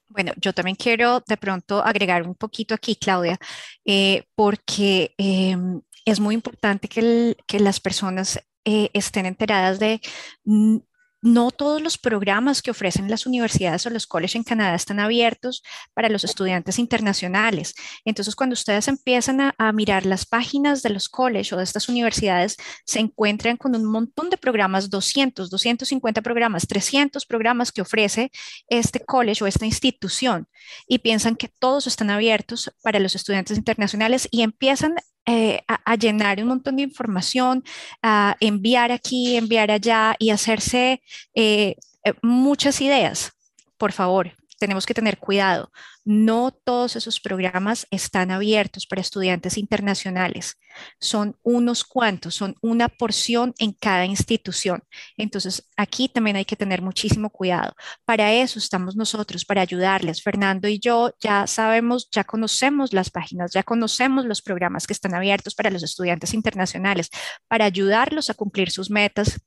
[0.08, 3.38] Bueno, yo también quiero de pronto agregar un poquito aquí, Claudia,
[3.84, 10.00] eh, porque em, es muy importante que, que las personas eh, estén enteradas de
[10.44, 10.78] mm,
[11.22, 15.62] no todos los programas que ofrecen las universidades o los colegios en Canadá están abiertos
[15.94, 17.74] para los estudiantes internacionales.
[18.04, 22.56] Entonces, cuando ustedes empiezan a, mirar las páginas de los colegios o de estas universidades,
[22.84, 28.30] se encuentran con un montón de programas, 200, 250 programas, 300 programas que ofrece
[28.68, 30.48] este college o esta institución
[30.88, 34.96] y piensan que todos están abiertos para los estudiantes internacionales y empiezan
[35.32, 37.62] eh, a, llenar un montón de información,
[38.02, 41.02] a enviar aquí, enviar allá y hacerse
[41.34, 43.32] eh, eh, muchas ideas.
[43.78, 45.72] Por favor, tenemos que tener cuidado.
[46.04, 50.56] No todos esos programas están abiertos para estudiantes internacionales.
[51.00, 54.82] Son unos cuantos, son una porción en cada institución.
[55.16, 57.74] Entonces, aquí también hay que tener muchísimo cuidado.
[58.04, 60.22] Para eso estamos nosotros, para ayudarles.
[60.22, 65.14] Fernando y yo ya sabemos, ya conocemos las páginas, ya conocemos los programas que están
[65.14, 67.08] abiertos para los estudiantes internacionales,
[67.48, 69.40] para ayudarlos a cumplir sus metas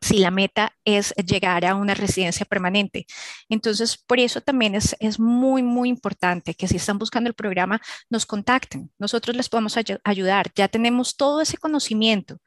[0.00, 3.06] si la meta es llegar a una residencia permanente.
[3.48, 7.80] Entonces, por eso también es, es muy, muy importante que si están buscando el programa,
[8.08, 8.90] nos contacten.
[8.98, 10.50] Nosotros les podemos ayudar.
[10.54, 12.38] Ya tenemos todo ese conocimiento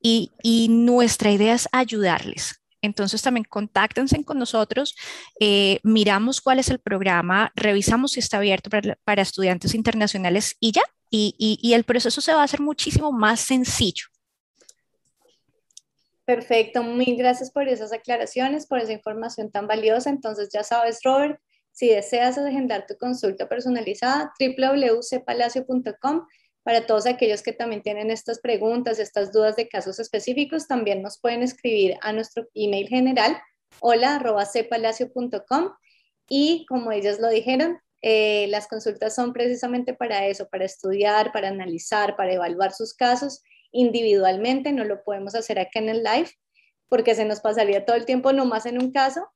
[0.00, 2.62] y, y nuestra idea es ayudarles.
[2.82, 4.96] Entonces también contáctense con nosotros,
[5.38, 10.82] eh, miramos cuál es el programa, revisamos si está abierto para, estudiantes internacionales y ya,
[11.08, 14.06] y, y el proceso se va a hacer muchísimo más sencillo.
[16.34, 20.08] Perfecto, mil gracias por esas aclaraciones, por esa información tan valiosa.
[20.08, 21.38] Entonces ya sabes, Robert,
[21.72, 26.26] si deseas agendar tu consulta personalizada, www.cepalacio.com.
[26.62, 31.20] Para todos aquellos que también tienen estas preguntas, estas dudas de casos específicos, también nos
[31.20, 33.36] pueden escribir a nuestro email general,
[33.80, 35.72] hola.cepalacio.com.
[36.30, 41.48] Y como ellas lo dijeron, eh, las consultas son precisamente para eso, para estudiar, para
[41.48, 43.42] analizar, para evaluar sus casos
[43.72, 46.30] individualmente, no lo podemos hacer acá en el live
[46.92, 49.26] porque se nos pasaría todo el tiempo nomás en un caso,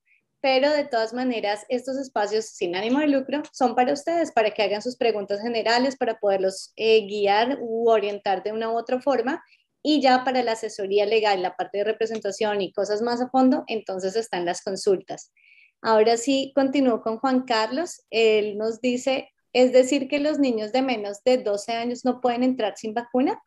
[0.42, 4.62] pero de todas maneras estos espacios sin ánimo de lucro son para ustedes, para que
[4.62, 9.42] hagan sus preguntas generales, para poderlos eh, guiar u orientar de una u otra forma.
[9.83, 13.64] Y ya para la asesoría legal, la parte de representación y cosas más a fondo,
[13.68, 15.33] entonces están las consultas.
[15.81, 18.05] Ahora sí, continúo con Juan Carlos.
[18.11, 22.42] Él nos dice, es decir, que los niños de menos de 12 años no pueden
[22.42, 23.42] entrar sin vacuna.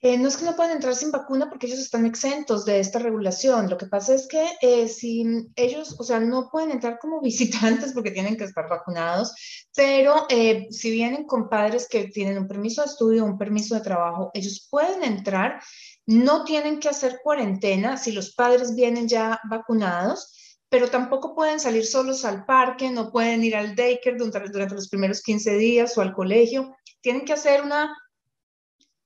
[0.00, 3.00] Eh, no es que no puedan entrar sin vacuna porque ellos están exentos de esta
[3.00, 3.68] regulación.
[3.68, 5.24] Lo que pasa es que eh, si
[5.56, 9.34] ellos, o sea, no pueden entrar como visitantes porque tienen que estar vacunados,
[9.74, 13.80] pero eh, si vienen con padres que tienen un permiso de estudio, un permiso de
[13.80, 15.60] trabajo, ellos pueden entrar,
[16.06, 20.34] no tienen que hacer cuarentena si los padres vienen ya vacunados
[20.70, 25.22] pero tampoco pueden salir solos al parque, no pueden ir al daycare durante, los primeros
[25.22, 26.76] 15 días o al colegio.
[27.00, 27.96] Tienen que hacer una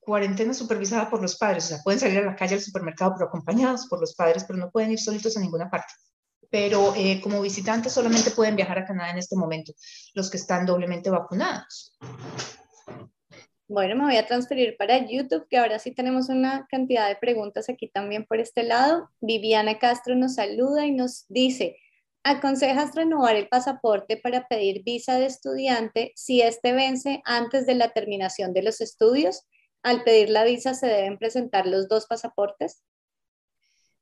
[0.04, 3.26] cuarentena supervisada por los padres, o sea, pueden salir a la calle al supermercado, pero
[3.26, 5.92] acompañados por los padres, pero no pueden ir solitos a ninguna parte.
[6.50, 9.72] Pero eh, como visitantes solamente pueden viajar a Canadá en este momento,
[10.14, 11.96] los que están doblemente vacunados.
[13.68, 17.70] Bueno, me voy a transferir para YouTube, que ahora sí tenemos una cantidad de preguntas
[17.70, 19.08] aquí también por este lado.
[19.20, 21.76] Viviana Castro nos saluda y nos dice,
[22.24, 27.92] ¿aconsejas renovar el pasaporte para pedir visa de estudiante si este vence antes de la
[27.92, 29.46] terminación de los estudios?
[29.82, 32.82] Al pedir la visa se deben presentar los dos pasaportes?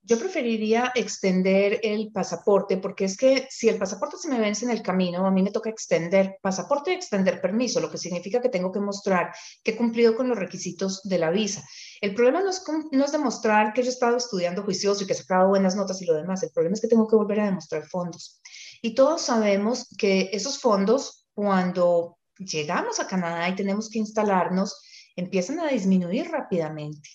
[0.03, 4.71] Yo preferiría extender el pasaporte porque es que si el pasaporte se me vence en
[4.71, 8.49] el camino, a mí me toca extender pasaporte y extender permiso, lo que significa que
[8.49, 9.31] tengo que mostrar
[9.63, 11.63] que he cumplido con los requisitos de la visa.
[12.01, 15.13] El problema no es, no es demostrar que yo he estado estudiando juicioso y que
[15.13, 16.43] he sacado buenas notas y lo demás.
[16.43, 18.41] El problema es que tengo que volver a demostrar fondos.
[18.81, 24.81] Y todos sabemos que esos fondos, cuando llegamos a Canadá y tenemos que instalarnos,
[25.21, 27.09] empiezan a disminuir rápidamente.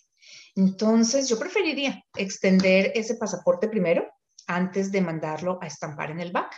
[0.56, 4.08] Entonces, yo preferiría extender ese pasaporte primero
[4.48, 6.56] antes de mandarlo a estampar en el BAC.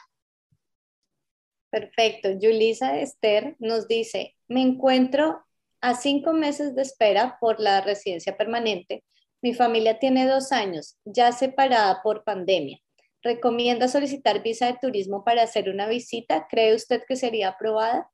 [1.69, 2.29] Perfecto.
[2.39, 5.43] Yulisa Esther nos dice, me encuentro
[5.81, 9.03] a cinco meses de espera por la residencia permanente.
[9.41, 12.79] Mi familia tiene dos años, ya separada por pandemia.
[13.21, 16.47] ¿Recomienda solicitar visa de turismo para hacer una visita?
[16.49, 18.09] ¿Cree usted que sería aprobada?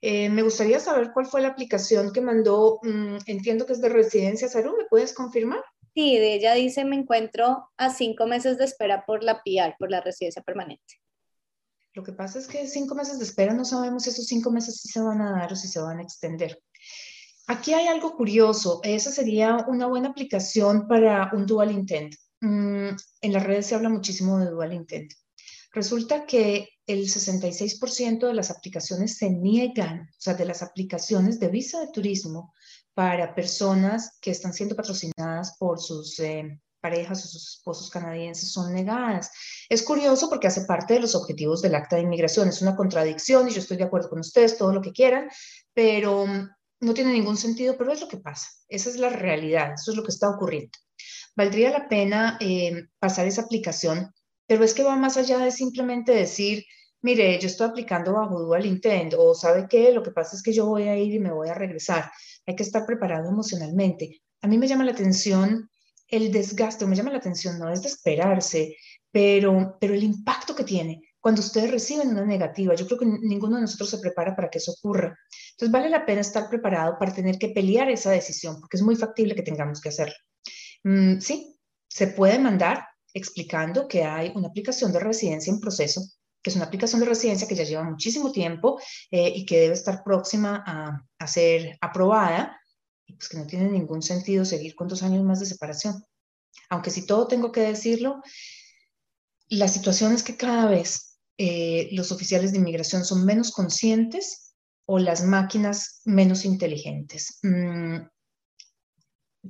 [0.00, 3.88] Eh, me gustaría saber cuál fue la aplicación que mandó, mm, entiendo que es de
[3.88, 5.62] Residencia Salud, ¿me puedes confirmar?
[5.94, 9.90] Sí, de ella dice, me encuentro a cinco meses de espera por la PR, por
[9.90, 11.00] la residencia permanente.
[11.94, 14.80] Lo que pasa es que cinco meses de espera no sabemos si esos cinco meses
[14.80, 16.62] si se van a dar o si se van a extender.
[17.48, 22.14] Aquí hay algo curioso, esa sería una buena aplicación para un dual intent.
[22.40, 22.90] Mm,
[23.22, 25.12] en las redes se habla muchísimo de dual intent.
[25.78, 31.46] Resulta que el 66% de las aplicaciones se niegan, o sea, de las aplicaciones de
[31.46, 32.52] visa de turismo
[32.94, 38.74] para personas que están siendo patrocinadas por sus eh, parejas o sus esposos canadienses son
[38.74, 39.30] negadas.
[39.68, 42.48] Es curioso porque hace parte de los objetivos del acta de inmigración.
[42.48, 45.28] Es una contradicción y yo estoy de acuerdo con ustedes, todo lo que quieran,
[45.72, 48.48] pero mm, no tiene ningún sentido, pero es lo que pasa.
[48.68, 50.76] Esa es la realidad, eso es lo que está ocurriendo.
[51.36, 54.12] Valdría la pena eh, pasar esa aplicación
[54.48, 56.64] pero es que va más allá de simplemente decir,
[57.02, 60.52] mire, yo estoy aplicando bajo dual intent o sabe qué, lo que pasa es que
[60.52, 62.10] yo voy a ir y me voy a regresar.
[62.46, 64.22] Hay que estar preparado emocionalmente.
[64.40, 65.70] A mí me llama la atención
[66.08, 68.74] el desgaste, me llama la atención, no es de esperarse,
[69.12, 72.74] pero, pero el impacto que tiene cuando ustedes reciben una negativa.
[72.74, 75.14] Yo creo que ninguno de nosotros se prepara para que eso ocurra.
[75.50, 78.96] Entonces vale la pena estar preparado para tener que pelear esa decisión, porque es muy
[78.96, 80.14] factible que tengamos que hacerlo.
[80.84, 82.86] Mm, sí, se puede mandar
[83.18, 86.02] explicando que hay una aplicación de residencia en proceso
[86.42, 89.74] que es una aplicación de residencia que ya lleva muchísimo tiempo eh, y que debe
[89.74, 90.62] estar próxima
[91.18, 92.60] a, ser aprobada,
[93.06, 96.04] y pues que no tiene ningún sentido seguir con dos años más de separación.
[96.70, 98.22] Aunque si todo tengo que decirlo,
[99.48, 104.54] la situación es que cada vez eh, los oficiales de inmigración son menos conscientes
[104.86, 107.38] o las máquinas menos inteligentes.
[107.42, 107.98] Mm,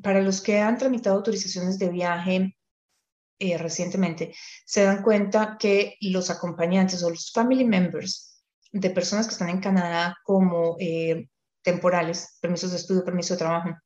[0.02, 2.57] para los que han tramitado autorizaciones de viaje
[3.38, 9.32] eh, recientemente, se dan cuenta que los acompañantes o los family members de personas que
[9.32, 11.28] están en Canadá como eh,
[11.62, 13.76] temporales, permisos de estudio, permiso de trabajo,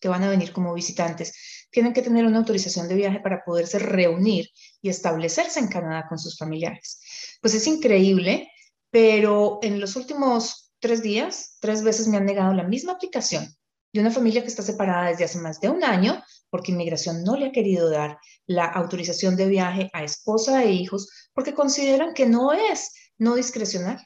[0.00, 3.78] que van a venir como visitantes, tienen que tener una autorización de viaje para poderse
[3.78, 4.48] reunir
[4.80, 7.00] y establecerse en Canadá con sus familiares.
[7.40, 8.48] Pues es increíble,
[8.90, 13.46] pero en los últimos tres días, tres veces me han negado la misma aplicación
[13.92, 17.36] de una familia que está separada desde hace más de un año porque inmigración no
[17.36, 22.26] le ha querido dar la autorización de viaje a esposa e hijos porque consideran que
[22.26, 23.98] no es no discrecional.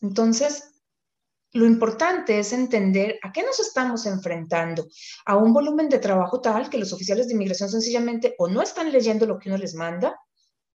[0.00, 0.64] Entonces,
[1.52, 4.86] lo importante es entender a qué nos estamos enfrentando,
[5.24, 8.92] a un volumen de trabajo tal que los oficiales de inmigración sencillamente o no están
[8.92, 10.18] leyendo lo que uno les manda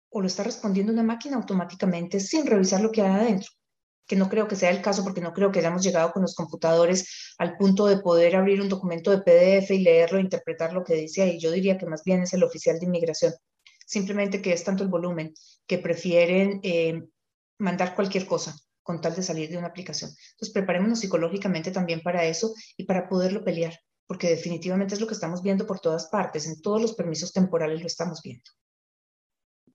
[0.09, 3.49] o lo está respondiendo una máquina automáticamente sin revisar lo que hay adentro
[4.07, 6.35] que no creo que sea el caso porque no creo que hayamos llegado con los
[6.35, 10.83] computadores al punto de poder abrir un documento de PDF y leerlo e interpretar lo
[10.83, 11.39] que dice ahí.
[11.39, 13.33] Yo diría que más bien es el oficial de inmigración.
[13.85, 15.33] Simplemente que es tanto el volumen
[15.67, 17.03] que prefieren eh,
[17.59, 20.11] mandar cualquier cosa con tal de salir de una aplicación.
[20.31, 25.13] Entonces, preparémonos psicológicamente también para eso y para poderlo pelear, porque definitivamente es lo que
[25.13, 28.43] estamos viendo por todas partes, en todos los permisos temporales lo estamos viendo.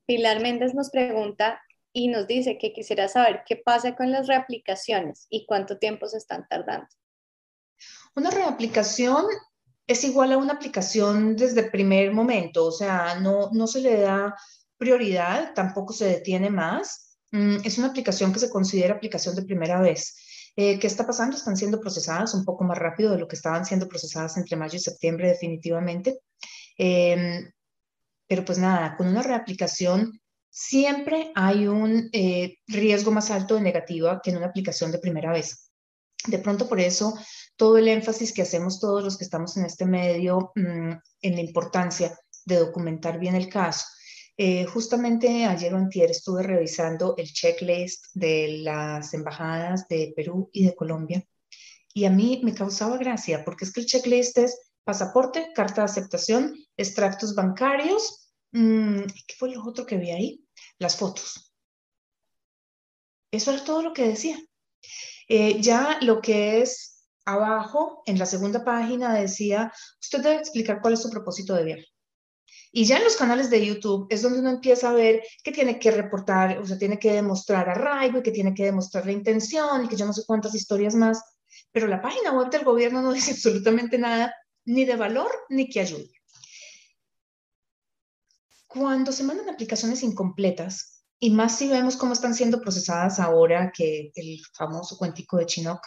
[0.06, 1.60] Pilar Méndez nos pregunta
[1.92, 6.18] y nos dice que quisiera saber qué pasa con las reaplicaciones y cuánto tiempo se
[6.18, 6.88] están tardando.
[8.14, 9.24] Una reaplicación
[9.86, 14.00] es igual a una aplicación desde el primer momento, o sea, no, no se le
[14.00, 14.34] da
[14.76, 17.18] prioridad, tampoco se detiene más.
[17.32, 20.16] Mm, es una aplicación que se considera aplicación de primera vez.
[20.56, 21.36] Eh, ¿Qué está pasando?
[21.36, 24.76] Están siendo procesadas un poco más rápido de lo que estaban siendo procesadas entre mayo
[24.76, 26.20] y septiembre definitivamente.
[26.76, 27.50] Em,
[28.26, 30.20] pero pues nada, con una reaplicación
[30.50, 35.32] siempre hay un eh, riesgo más alto de negativa que en una aplicación de primera
[35.32, 35.70] vez.
[36.26, 37.14] De pronto por eso
[37.56, 41.40] todo el énfasis que hacemos todos los que estamos en este medio mm, en la
[41.40, 43.86] importancia de documentar bien el caso.
[44.36, 50.64] Eh, justamente ayer o antier estuve revisando el checklist de las embajadas de Perú y
[50.64, 51.24] de Colombia
[51.98, 55.86] y a mí me causaba gracia porque es que el checklist es pasaporte, carta de
[55.86, 60.44] aceptación, extractos bancarios, ¿Qué fue lo otro que vi ahí?
[60.78, 61.52] Las fotos.
[63.30, 64.38] Eso era todo lo que decía.
[65.28, 70.94] Eh, ya lo que es abajo, en la segunda página, decía, usted debe explicar cuál
[70.94, 71.84] es su propósito de viaje.
[72.72, 75.78] Y ya en los canales de YouTube es donde uno empieza a ver que tiene
[75.78, 79.84] que reportar, o sea, tiene que demostrar arraigo y que tiene que demostrar la intención
[79.84, 81.22] y que yo no sé cuántas historias más.
[81.72, 84.34] Pero la página web del gobierno no dice absolutamente nada,
[84.64, 86.10] ni de valor, ni que ayude.
[88.68, 94.12] Cuando se mandan aplicaciones incompletas, y más si vemos cómo están siendo procesadas ahora que
[94.14, 95.80] el famoso cuentico de Chinook,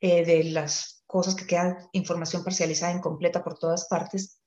[0.00, 4.40] eh, de las cosas que quedan información parcializada, incompleta por todas partes,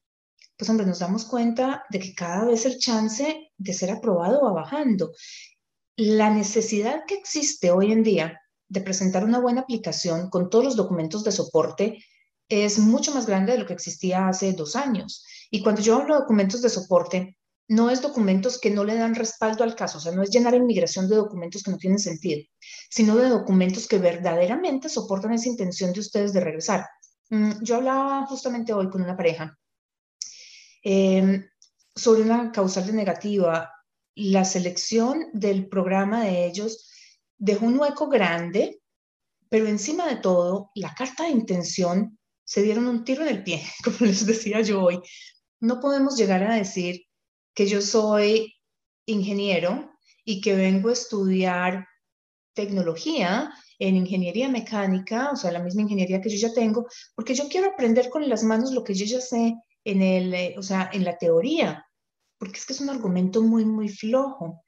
[0.57, 4.53] pues hombre, nos damos cuenta de que cada vez el chance de ser aprobado va
[4.53, 5.11] bajando.
[5.97, 10.75] La necesidad que existe hoy en día de presentar una buena aplicación con todos los
[10.75, 12.03] documentos de soporte
[12.47, 15.25] es mucho más grande de lo que existía hace dos años.
[15.51, 17.37] Y cuando yo hablo de documentos de soporte,
[17.67, 20.53] no es documentos que no le dan respaldo al caso, o sea, no es llenar
[20.53, 22.41] inmigración de documentos que no tienen sentido,
[22.89, 26.85] sino de documentos que verdaderamente soportan esa intención de ustedes de regresar.
[27.29, 29.57] Mm, yo hablaba justamente hoy con una pareja
[30.83, 31.47] em,
[31.95, 33.71] sobre una causal de negativa.
[34.15, 36.89] La selección del programa de ellos
[37.37, 38.81] dejó un hueco grande,
[39.49, 43.63] pero encima de todo, la carta de intención se dieron un tiro en el pie,
[43.83, 44.99] como les decía yo hoy.
[45.61, 47.05] No podemos llegar a decir
[47.53, 48.53] que yo soy
[49.05, 49.91] ingeniero
[50.25, 51.87] y que vengo a estudiar
[52.53, 57.47] tecnología en ingeniería mecánica, o sea, la misma ingeniería que yo ya tengo, porque yo
[57.49, 60.89] quiero aprender con las manos lo que yo ya sé en el, eh, o sea,
[60.93, 61.85] en la teoría,
[62.37, 64.63] porque es que es un argumento muy, muy flojo.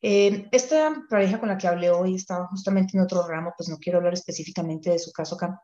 [0.00, 3.78] Eh, esta pareja con la que hablé hoy estaba justamente en otro ramo, pues no
[3.78, 5.60] quiero hablar específicamente de su caso acá,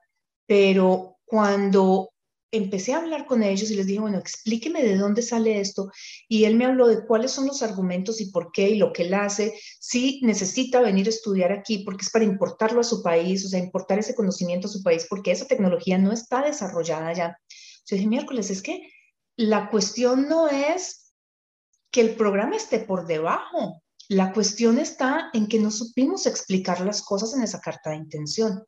[0.47, 2.11] pero cuando
[2.51, 5.91] empecé a hablar con ellos y les dije, bueno, explíqueme de dónde sale esto.
[6.29, 9.03] Y él me habló de cuáles son los argumentos y por qué y lo que
[9.03, 9.59] él hace.
[9.79, 13.59] Si necesita venir a estudiar aquí porque es para importarlo a su país, o sea,
[13.59, 17.39] importar ese conocimiento a su país porque esa tecnología no está desarrollada ya.
[17.87, 18.83] Yo dije, miércoles, es que
[19.37, 21.13] la cuestión no es
[21.91, 23.83] que el programa esté por debajo.
[24.09, 28.65] La cuestión está en que no supimos explicar las cosas en esa carta de intención.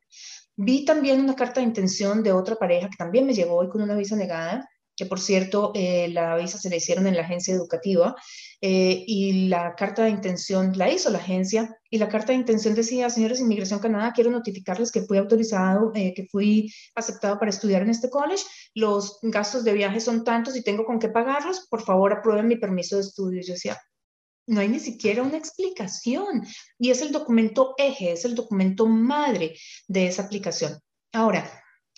[0.63, 3.81] Vi también una carta de intención de otra pareja que también me llegó hoy con
[3.81, 7.55] una visa negada, que por cierto, eh, la visa se la hicieron en la agencia
[7.55, 8.15] educativa
[8.61, 12.75] eh, y la carta de intención la hizo la agencia y la carta de intención
[12.75, 17.81] decía, señores Inmigración Canadá, quiero notificarles que fui autorizado, eh, que fui aceptado para estudiar
[17.81, 18.43] en este college,
[18.75, 22.57] los gastos de viaje son tantos y tengo con qué pagarlos, por favor aprueben mi
[22.57, 23.41] permiso de estudio.
[23.41, 23.79] Yo decía,
[24.51, 26.45] no hay ni siquiera una explicación
[26.77, 30.77] y es el documento eje, es el documento madre de esa aplicación.
[31.13, 31.49] Ahora,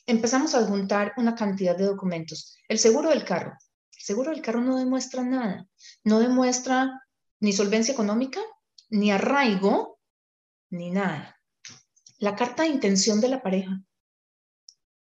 [0.06, 2.56] empezamos a juntar una cantidad de documentos.
[2.68, 3.58] El seguro del carro.
[3.92, 5.68] El seguro del carro no demuestra nada.
[6.04, 7.02] No demuestra
[7.40, 8.40] ni solvencia económica,
[8.92, 10.00] ni arraigo,
[10.70, 11.40] ni nada.
[12.20, 13.82] La carta de intención de la pareja.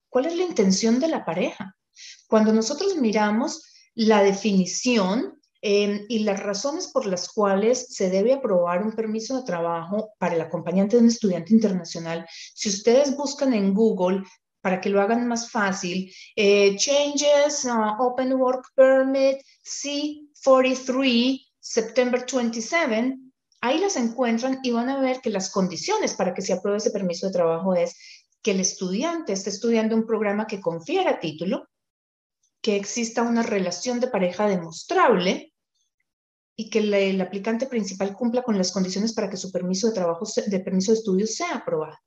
[0.10, 1.78] ¿Cuál es la intención de la pareja?
[2.28, 8.84] Cuando nosotros miramos la definición Em, y las razones por las cuales se debe aprobar
[8.84, 13.74] un permiso de trabajo para el acompañante de un estudiante internacional, si ustedes buscan en
[13.74, 14.24] Google
[14.59, 23.18] para que lo hagan más fácil, eh, Changes, uh, Open Work Permit, C43, September 27,
[23.61, 26.91] ahí las encuentran y van a ver que las condiciones para que se apruebe ese
[26.91, 27.95] permiso de trabajo es
[28.41, 31.70] que el estudiante esté estudiando un programa que confiera título,
[32.61, 35.53] que exista una relación de pareja demostrable,
[36.56, 40.26] y que el aplicante principal cumpla con las condiciones para que su permiso de trabajo,
[40.45, 41.97] de permiso de estudio sea aprobado.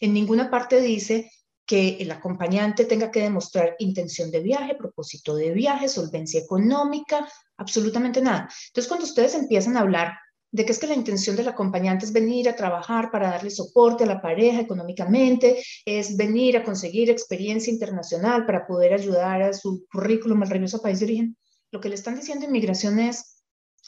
[0.00, 1.30] En ninguna parte dice
[1.66, 8.20] que el acompañante tenga que demostrar intención de viaje, propósito de viaje, solvencia económica, absolutamente
[8.20, 8.48] nada.
[8.68, 10.14] Entonces, cuando ustedes empiezan a hablar
[10.50, 14.04] de que es que la intención del acompañante es venir a trabajar para darle soporte
[14.04, 19.86] a la pareja económicamente, es venir a conseguir experiencia internacional para poder ayudar a su
[19.90, 21.36] currículum al regreso a país de origen,
[21.70, 23.31] lo que le están diciendo inmigración es,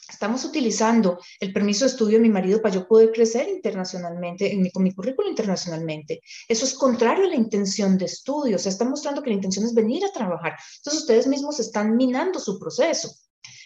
[0.07, 4.69] Estamos utilizando el permiso de estudio de mi marido para yo poder crecer internacionalmente, en
[4.69, 6.21] con mi currículo internacionalmente.
[6.47, 8.57] Eso es contrario a la intención de estudio.
[8.57, 10.55] O sea, está mostrando que la intención es venir a trabajar.
[10.77, 13.11] Entonces, ustedes mismos están minando su proceso.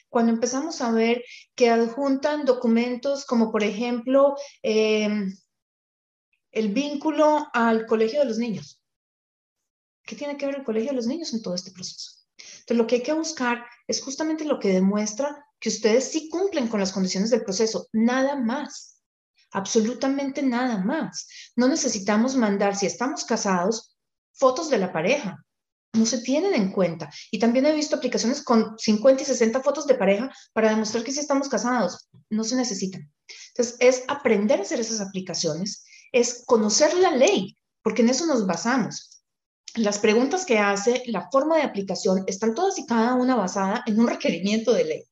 [0.08, 1.24] Cuando empezamos a ver
[1.56, 5.36] que adjuntan documentos como, por ejemplo, em,
[6.52, 8.82] el vínculo al colegio de los niños.
[10.04, 12.12] ¿Qué tiene que ver el colegio de los niños en todo este proceso?
[12.38, 16.68] Entonces, lo que hay que buscar es justamente lo que demuestra que ustedes sí cumplen
[16.68, 19.02] con las condiciones del proceso, nada más,
[19.52, 21.28] absolutamente nada más.
[21.56, 23.96] No necesitamos mandar, si estamos casados,
[24.34, 25.44] fotos de la pareja,
[25.94, 27.10] no se tienen en cuenta.
[27.32, 31.12] Y también he visto aplicaciones con 50 y 60 fotos de pareja para demostrar que
[31.12, 33.12] sí estamos casados, no se necesitan.
[33.50, 38.46] Entonces, es aprender a hacer esas aplicaciones, es conocer la ley, porque en eso nos
[38.46, 39.24] basamos.
[39.76, 44.00] Las preguntas que hace, la forma de aplicación, están todas y cada una basada en
[44.00, 45.09] un requerimiento de ley.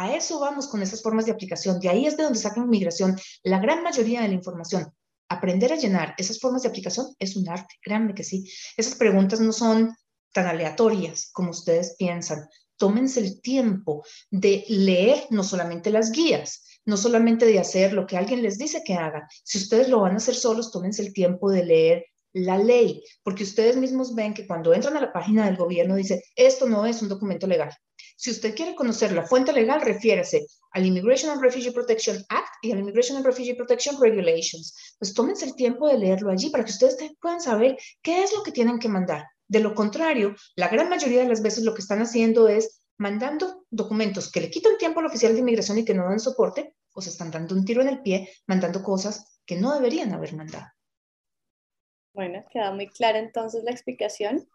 [0.00, 1.80] A eso vamos con esas formas de aplicación.
[1.80, 4.94] De ahí es de donde sacan migración la gran mayoría de la información.
[5.28, 8.48] Aprender a llenar esas formas de aplicación es un arte, créanme que sí.
[8.76, 9.92] Esas preguntas no son
[10.32, 12.48] tan aleatorias como ustedes piensan.
[12.76, 18.16] Tómense el tiempo de leer no solamente las guías, no solamente de hacer lo que
[18.16, 19.24] alguien les dice que hagan.
[19.42, 23.42] Si ustedes lo van a hacer solos, tómense el tiempo de leer la ley, porque
[23.42, 27.02] ustedes mismos ven que cuando entran a la página del gobierno dice, esto no es
[27.02, 27.72] un documento legal,
[28.18, 32.72] si usted quiere conocer la fuente legal, refiérase al Immigration and Refugee Protection Act y
[32.72, 34.96] al Immigration and Refugee Protection Regulations.
[34.98, 38.42] Pues tómense el tiempo de leerlo allí para que ustedes puedan saber qué es lo
[38.42, 39.24] que tienen que mandar.
[39.46, 43.64] De lo contrario, la gran mayoría de las veces lo que están haciendo es mandando
[43.70, 47.00] documentos que le quitan tiempo al oficial de inmigración y que no dan soporte, o
[47.00, 50.66] se están dando un tiro en el pie mandando cosas que no deberían haber mandado.
[52.14, 54.48] Bueno, queda muy clara entonces la explicación.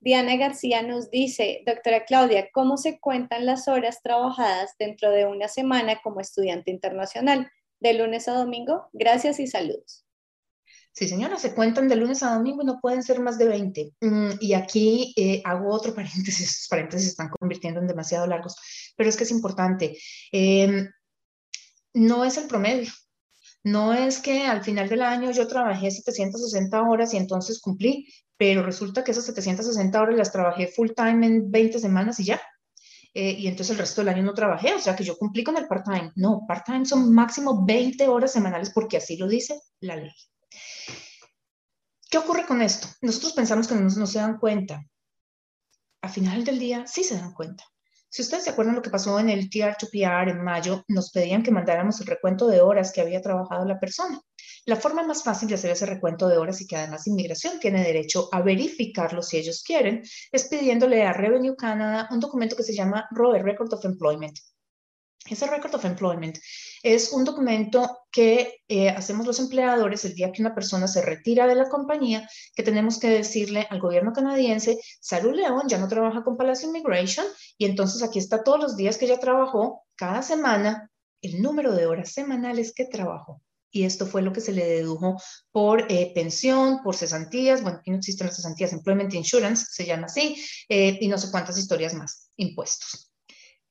[0.00, 5.48] Diana García nos dice, doctora Claudia, ¿cómo se cuentan las horas trabajadas dentro de una
[5.48, 7.50] semana como estudiante internacional?
[7.80, 8.88] De lunes a domingo.
[8.92, 10.06] Gracias y saludos.
[10.92, 13.96] Sí, señora, se cuentan de lunes a domingo y no pueden ser más de 20.
[14.00, 18.56] Mm, y aquí eh, hago otro paréntesis, estos paréntesis se están convirtiendo en demasiado largos,
[18.96, 19.98] pero es que es importante.
[20.32, 20.88] Em,
[21.92, 22.90] no es el promedio.
[23.66, 28.06] No es que al final del año yo trabajé 760 horas y entonces cumplí
[28.36, 32.40] pero resulta que esas 760 horas las trabajé full time en 20 semanas y ya.
[33.14, 35.56] eh, y entonces el resto del año no trabajé, o sea que yo cumplí con
[35.56, 36.12] el part-time.
[36.16, 40.12] No, part-time son máximo 20 horas semanales porque así lo dice la ley.
[42.10, 42.88] ¿Qué ocurre con esto?
[43.00, 44.84] Nosotros pensamos que no, no se dan cuenta.
[46.02, 47.64] A final del día sí se dan cuenta.
[48.08, 51.50] Si ustedes se acuerdan lo que pasó en el TR2PR en mayo, nos pedían que
[51.50, 54.20] mandáramos el recuento de horas que había trabajado la persona.
[54.64, 57.82] La forma más fácil de hacer ese recuento de horas y que además inmigración tiene
[57.82, 60.02] derecho a verificarlo si ellos quieren,
[60.32, 64.38] es pidiéndole a Revenue Canada un documento que se llama ROE, Record of Employment.
[65.28, 66.38] Ese Record of Employment
[66.82, 71.46] es un documento que eh, hacemos los empleadores el día que una persona se retira
[71.46, 76.22] de la compañía, que tenemos que decirle al gobierno canadiense, Salud León ya no trabaja
[76.22, 77.26] con Palacio Immigration
[77.58, 80.90] y entonces aquí está todos los días que ella trabajó, cada semana,
[81.22, 83.42] el número de horas semanales que trabajó.
[83.70, 85.20] Y esto fue lo que se le dedujo
[85.50, 90.06] por eh, pensión, por cesantías, bueno, aquí no existen las cesantías, Employment Insurance se llama
[90.06, 93.12] así, eh, y no sé cuántas historias más, impuestos.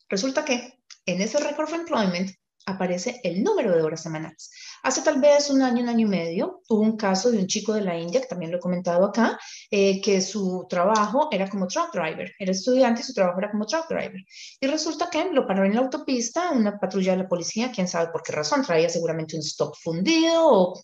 [0.07, 2.31] Resulta que en ese Record of Employment
[2.65, 4.49] aparece el número de horas semanales.
[4.83, 7.73] Hace tal vez un año, un año y medio, hubo un caso de un chico
[7.73, 9.37] de la India, que también lo he comentado acá,
[9.69, 13.65] eh, que su trabajo era como truck driver, era estudiante y su trabajo era como
[13.65, 14.19] truck driver.
[14.59, 18.11] Y resulta que lo paró en la autopista una patrulla de la policía, quién sabe
[18.11, 20.83] por qué razón, traía seguramente un stop fundido o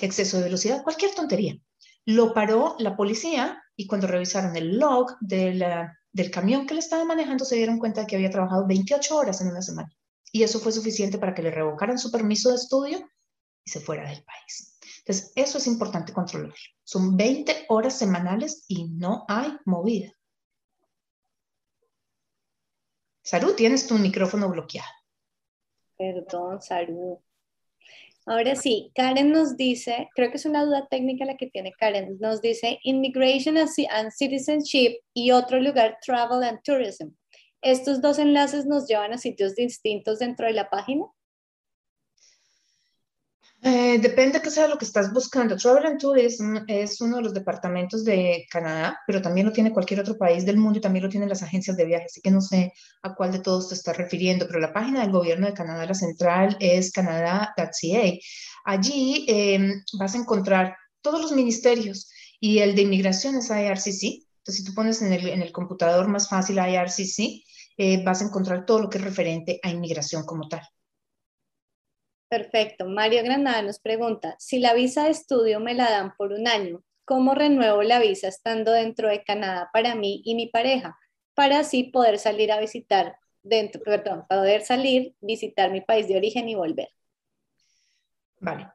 [0.00, 1.54] exceso de velocidad, cualquier tontería.
[2.06, 5.16] Lo paró la policía y cuando revisaron el log
[6.12, 9.40] del camión que le estaba manejando se dieron cuenta de que había trabajado 28 horas
[9.40, 9.92] en una semana
[10.32, 12.98] y eso fue suficiente para que le revocaran su permiso de estudio
[13.64, 14.78] y se fuera del país.
[14.98, 16.54] Entonces, eso es importante controlarlo.
[16.84, 20.12] Son 20 horas semanales y no hay movida.
[23.22, 24.88] Saru, tienes tu micrófono bloqueado.
[25.96, 27.22] Perdón, Saru.
[28.28, 32.18] Ahora sí, Karen nos dice, creo que es una duda técnica la que tiene Karen,
[32.20, 37.08] nos dice Immigration and Citizenship y otro lugar, Travel and Tourism.
[37.62, 41.04] ¿Estos dos enlaces nos llevan a sitios distintos dentro de la página?
[43.60, 45.56] Eh, depende que sea lo que estás buscando.
[45.56, 49.98] Travel and Tourism es uno de los departamentos de Canadá, pero también lo tiene cualquier
[50.00, 52.40] otro país del mundo y también lo tienen las agencias de viajes, así que no
[52.40, 55.86] sé a cuál de todos te estás refiriendo, pero la página del gobierno de Canadá,
[55.86, 57.66] la central, es canadá.ca.
[58.64, 62.08] Allí em, vas a encontrar todos los ministerios
[62.40, 64.24] y el de inmigración es IRCC.
[64.38, 67.44] Entonces, si tú pones en el, en el computador más fácil IRCC,
[67.76, 70.62] eh, vas a encontrar todo lo que es referente a inmigración como tal.
[72.28, 72.86] Perfecto.
[72.86, 76.84] Mario Granada nos pregunta, si la visa de estudio me la dan por un año,
[77.04, 80.98] ¿cómo renuevo la visa estando dentro de Canadá para mí y mi pareja?
[81.34, 86.48] Para así poder salir a visitar, dentro, perdón, poder salir, visitar mi país de origen
[86.48, 86.88] y volver.
[88.40, 88.72] Vale.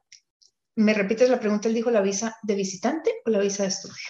[0.76, 1.68] ¿Me repites la pregunta?
[1.68, 4.08] Él dijo la visa de visitante o la visa de estudio.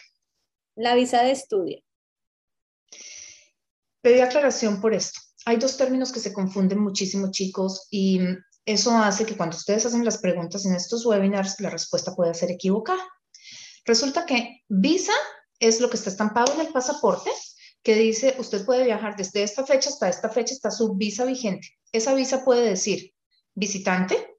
[0.77, 1.83] La visa de estudio.
[4.01, 5.21] Pedí aclaración por esto.
[5.45, 8.21] Hay dos términos que se confunden muchísimo, chicos, y
[8.67, 12.51] eso hace que cuando ustedes hacen las preguntas en estos webinars, la respuesta pueda ser
[12.51, 13.03] equivocada.
[13.85, 15.13] Resulta que visa
[15.59, 17.31] es lo que está estampado en el pasaporte,
[17.83, 21.69] que dice usted puede viajar desde esta fecha hasta esta fecha, está su visa vigente.
[21.93, 23.13] Esa visa puede decir
[23.55, 24.37] visitante,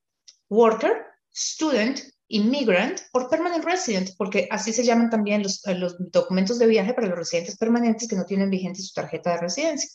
[0.50, 6.66] worker, student, immigrant o permanent resident, porque así se llaman también los, los, documentos de
[6.66, 9.90] viaje para los residentes permanentes que no tienen vigente su tarjeta de residencia.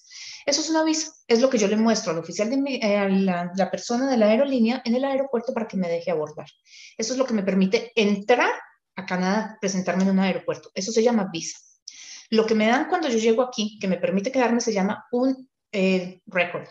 [0.46, 3.08] Eso es una visa, es lo que yo le muestro al oficial, de eh, a
[3.08, 6.46] la, la, persona de la aerolínea en el aeropuerto para que me deje abordar.
[6.96, 8.52] Eso es lo que me permite entrar
[8.96, 10.70] a Canadá, presentarme en un aeropuerto.
[10.74, 11.58] Eso se llama visa.
[12.30, 15.48] Lo que me dan cuando yo llego aquí, que me permite quedarme, se llama un
[15.72, 16.68] eh, record,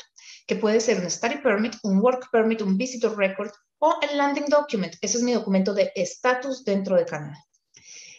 [0.47, 4.47] que puede ser un study permit, un work permit, un visitor record o el landing
[4.47, 4.95] document.
[5.01, 7.37] Ese es mi documento de estatus dentro de Canadá.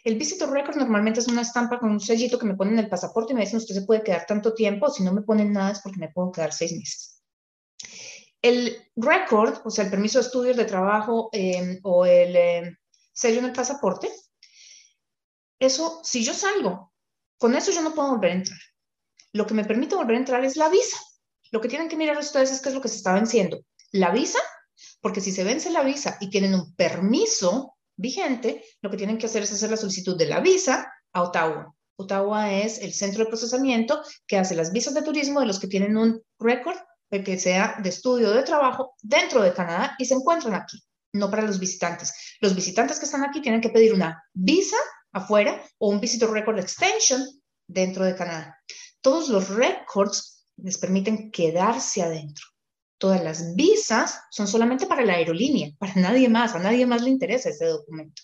[0.05, 2.89] El visitor record normalmente es una estampa con un sellito que me ponen en el
[2.89, 5.73] pasaporte y me dicen usted se puede quedar tanto tiempo, si no me ponen nada
[5.73, 7.23] es porque me puedo quedar seis meses.
[8.43, 12.77] El record, o sea, el permiso de estudios de trabajo em, o el em,
[13.13, 14.11] sello en el pasaporte,
[15.59, 16.93] eso, si yo salgo,
[17.39, 18.59] con eso yo no puedo volver a entrar.
[19.33, 20.97] Lo que me permite volver a entrar es la visa.
[21.51, 23.61] Lo que tienen que mirar ustedes es qué es lo que se está venciendo.
[23.93, 24.39] La visa
[25.01, 29.27] porque si se vence la visa y tienen un permiso vigente, lo que tienen que
[29.27, 31.75] hacer es hacer la solicitud de la visa a Ottawa.
[31.97, 35.69] Ottawa es el centro de procesamiento que hace las visas de turismo de los que
[35.69, 36.79] tienen un récord
[37.11, 40.83] de que sea de estudio o de trabajo dentro de Canadá y se encuentran aquí,
[41.13, 42.15] no para los visitantes.
[42.41, 44.77] Los visitantes que están aquí tienen que pedir una visa
[45.13, 47.23] afuera o un visitor record extension
[47.67, 48.59] dentro de Canadá.
[49.01, 52.45] Todos los records les permiten quedarse adentro.
[53.01, 57.09] Todas las visas son solamente para la aerolínea, para nadie más, a nadie más le
[57.09, 58.23] interesa ese documento.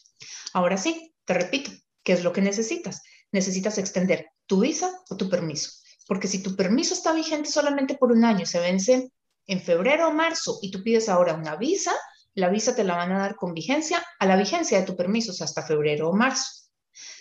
[0.53, 1.71] Ahora sí, te repito,
[2.05, 3.01] ¿qué es lo que necesitas?
[3.33, 5.71] Necesitas extender tu visa o tu permiso.
[6.07, 9.11] porque si tu permiso está vigente solamente por un año, se vence
[9.47, 11.95] en febrero o marzo y tú pides ahora una visa,
[12.35, 15.33] la visa te la van a dar con vigencia a la vigencia de tu permiso,
[15.43, 16.69] hasta febrero o marzo.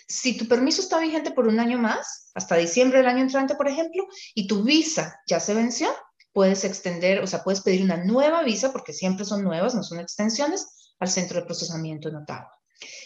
[0.06, 3.66] Si tu permiso está vigente por un año más, hasta diciembre del año entrante, por
[3.66, 5.88] ejemplo, y tu visa ya se venció,
[6.36, 10.00] puedes extender, o sea, puedes pedir una nueva visa, porque siempre son nuevas, no son
[10.00, 12.52] extensiones, al centro de procesamiento en Ottawa.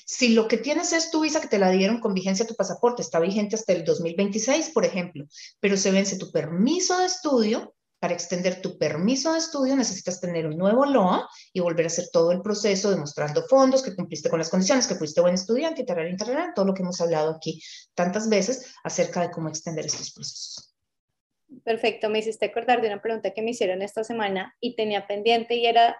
[0.04, 3.02] Si lo que tienes es tu visa que te la dieron con vigencia tu pasaporte,
[3.02, 5.26] está vigente hasta el 2026, por ejemplo,
[5.60, 10.48] pero se vence tu permiso de estudio, para extender tu permiso de estudio necesitas tener
[10.48, 14.40] un nuevo LOA y volver a hacer todo el proceso demostrando fondos, que cumpliste con
[14.40, 17.62] las condiciones, que fuiste buen estudiante y todo lo que hemos hablado aquí
[17.94, 20.69] tantas veces acerca de cómo extender estos procesos.
[21.64, 25.56] Perfecto, me hiciste acordar de una pregunta que me hicieron esta semana y tenía pendiente
[25.56, 25.96] y era,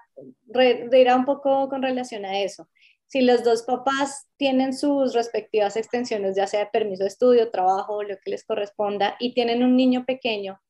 [0.93, 2.69] era un poco con relación a eso
[3.11, 8.05] si los dos papás tienen sus respectivas extensiones, ya sea de permiso de estudio, trabajo,
[8.05, 10.61] lo que les corresponda, y tienen un niño pequeño,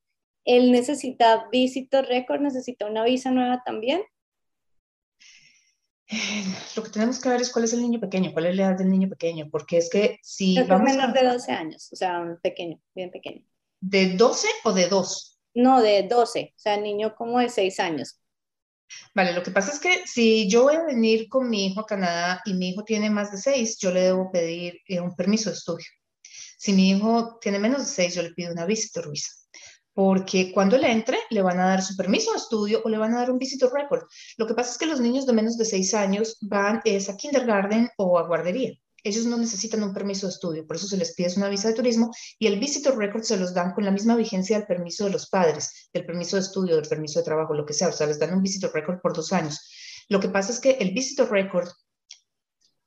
[0.47, 4.03] ¿él necesita visitor record, necesita una visa nueva también?
[6.77, 8.79] Lo que tenemos que ver es cuál es el niño pequeño, cuál es la edad
[8.79, 12.25] del niño pequeño, porque es que si es vamos menor de 12 años, o sea,
[12.43, 13.45] pequeño, bien pequeño.
[13.81, 15.41] ¿De 12 o de 2?
[15.55, 18.21] No, de 12, o sea, niño como de 6 años.
[19.15, 21.87] Vale, lo que pasa es que si yo voy a venir con mi hijo a
[21.87, 25.51] Canadá y mi hijo tiene más de seis, yo le debo pedir eh, un permiso
[25.51, 25.87] de estudio.
[26.59, 29.31] Si mi hijo tiene menos de seis, yo le pido una visitor visa.
[29.93, 33.15] Porque cuando él entre, le van a dar su permiso de estudio o le van
[33.15, 34.03] a dar un visitor record.
[34.37, 37.17] Lo que pasa es que los niños de menos de seis años van es a
[37.17, 38.73] kindergarten o a guardería
[39.05, 41.75] ellos no necesitan un permiso de estudio, por eso se les pide una visa de
[41.75, 45.11] turismo y el visitor record se los dan con la misma vigencia del permiso de
[45.11, 48.07] los padres, del permiso de estudio, del permiso de trabajo, lo que sea, o sea,
[48.07, 49.61] les dan un visitor record por dos años.
[50.09, 51.69] Lo que pasa es que el visitor record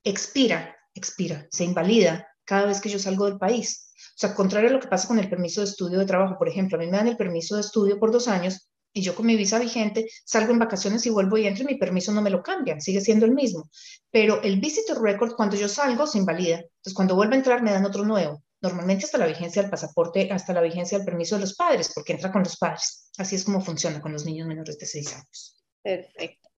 [0.03, 3.91] expira, expira, se invalida cada vez que yo salgo del país.
[4.15, 6.49] O sea, contrario a lo que pasa con el permiso de estudio de trabajo, por
[6.49, 9.25] ejemplo, a mí me dan el permiso de estudio por dos años, y yo con
[9.25, 12.29] mi visa vigente salgo en vacaciones y vuelvo y entro y mi permiso no me
[12.29, 13.69] lo cambian, sigue siendo el mismo.
[14.11, 16.57] Pero el visitor record, cuando yo salgo, se invalida.
[16.57, 18.43] Entonces, cuando vuelvo a entrar, me dan otro nuevo.
[18.61, 22.13] Normalmente hasta la vigencia del pasaporte, hasta la vigencia del permiso de los padres, porque
[22.13, 23.09] entra con los padres.
[23.17, 25.57] Así es como funciona con los niños menores de 6 años.
[25.81, 26.49] Perfecto.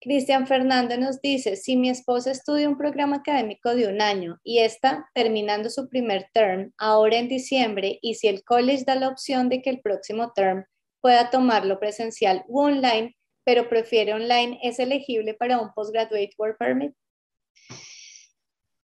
[0.00, 4.60] Cristian Fernando nos dice, si mi esposa estudia un programa académico de un año y
[4.60, 9.48] está terminando su primer term ahora en diciembre, y si el college da la opción
[9.48, 10.64] de que el próximo term
[11.06, 16.96] pueda tomarlo presencial u online, pero prefiere online, ¿es elegible para un postgraduate work permit?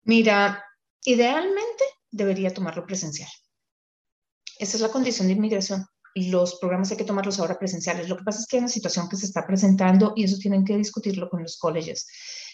[0.01, 0.65] Mira,
[1.05, 3.29] idealmente debería tomarlo presencial.
[4.57, 5.85] Esa es la condición de inmigración.
[6.15, 8.09] Los programas hay que tomarlos ahora presenciales.
[8.09, 10.65] Lo que pasa es que hay una situación que se está presentando y eso tienen
[10.65, 12.07] que discutirlo con los colleges.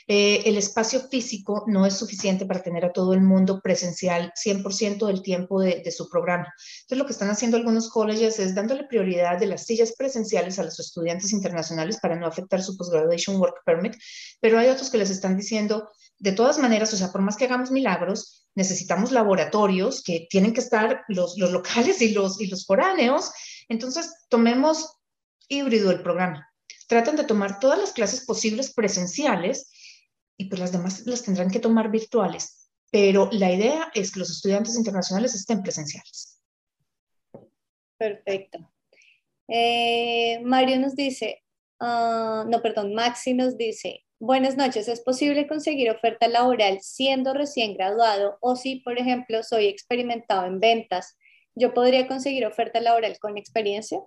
[0.07, 5.07] Eh, el espacio físico no es suficiente para tener a todo el mundo presencial 100%
[5.07, 6.53] del tiempo de, su programa.
[6.81, 10.63] Entonces, lo que están haciendo algunos colleges es dándole prioridad de las sillas presenciales a
[10.63, 13.95] los estudiantes internacionales para no afectar su postgraduation work permit,
[14.41, 17.45] pero hay otros que les están diciendo, de todas maneras, o sea, por más que
[17.45, 23.31] hagamos milagros, necesitamos laboratorios que tienen que estar los, locales y los, y los foráneos.
[23.69, 24.97] Entonces, tomemos
[25.47, 26.47] híbrido el programa.
[26.87, 29.69] Tratan de tomar todas las clases posibles presenciales
[30.37, 32.69] y pues las demás las tendrán que tomar virtuales.
[32.91, 36.39] Pero la idea es que los estudiantes internacionales estén presenciales.
[37.97, 38.71] Perfecto.
[39.47, 41.43] Eh, Mario nos dice,
[41.79, 47.73] ah, no, perdón, Maxi nos dice, buenas noches, ¿es posible conseguir oferta laboral siendo recién
[47.75, 51.17] graduado o si, por ejemplo, soy experimentado en ventas,
[51.55, 53.99] yo podría conseguir oferta laboral con experiencia?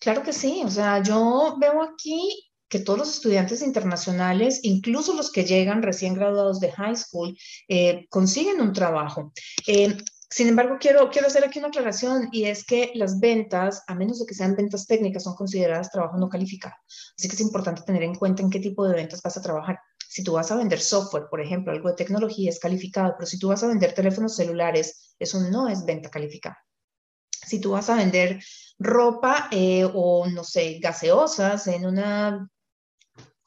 [0.00, 5.30] Claro que sí, o sea, yo veo aquí que todos los estudiantes internacionales, incluso los
[5.30, 7.36] que llegan recién graduados de high school,
[7.68, 9.30] eh, consiguen un trabajo.
[9.66, 9.98] Eh,
[10.30, 14.20] sin embargo, quiero, quiero hacer aquí una aclaración y es que las ventas, a menos
[14.20, 16.74] de que sean ventas técnicas, son consideradas trabajo no calificado.
[17.18, 19.78] Así que es importante tener en cuenta en qué tipo de ventas vas a trabajar.
[20.08, 23.38] Si tú vas a vender software, por ejemplo, algo de tecnología es calificado, pero si
[23.38, 26.56] tú vas a vender teléfonos celulares, eso no es venta calificada.
[27.46, 28.42] Si tú vas a vender
[28.78, 32.48] ropa eh, o, no sé, gaseosas en una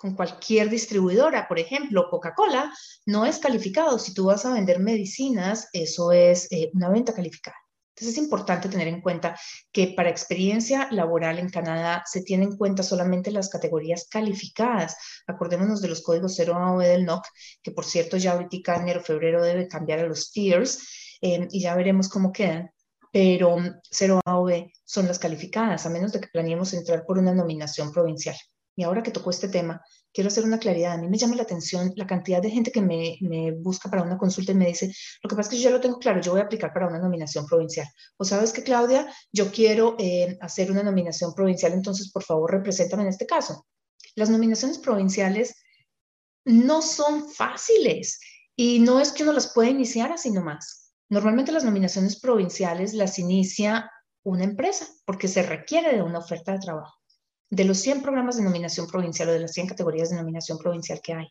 [0.05, 2.71] con cualquier distribuidora, por ejemplo, Coca-Cola,
[3.07, 3.97] no es calificado.
[3.97, 7.57] Si tú vas a vender medicinas, eso es eh, una venta calificada.
[7.89, 9.35] Entonces es importante tener en cuenta
[9.71, 14.95] que para experiencia laboral en Canadá se tienen en cuenta solamente las categorías calificadas.
[15.25, 17.25] Acordémonos de los códigos 0 AOB del NOC,
[17.63, 21.73] que por cierto ya ahorita enero, febrero debe cambiar a los tiers eh, y ya
[21.75, 22.69] veremos cómo quedan.
[23.11, 23.57] Pero
[23.89, 28.35] 0 AOB son las calificadas, a menos de que planeemos entrar por una nominación provincial.
[28.75, 29.81] Y ahora que tocó este tema,
[30.13, 30.93] quiero hacer una claridad.
[30.93, 34.17] A mí me llama la atención la cantidad de gente que me, busca para una
[34.17, 36.31] consulta y me dice, lo que pasa es que yo ya lo tengo claro, yo
[36.31, 37.87] voy a aplicar para una nominación provincial.
[38.17, 43.03] O sabes que, Claudia, yo quiero eh, hacer una nominación provincial, entonces por favor represéntame
[43.03, 43.65] en este caso.
[44.15, 45.55] Las nominaciones provinciales
[46.45, 48.19] no son fáciles
[48.55, 50.93] y no es que uno las pueda iniciar así nomás.
[51.09, 53.91] Normalmente las nominaciones provinciales las inicia
[54.23, 57.04] una empresa porque se requiere de una oferta de trabajo
[57.49, 60.99] de los 100 programas de nominación provincial o de las 100 categorías de nominación provincial
[61.01, 61.27] que hay,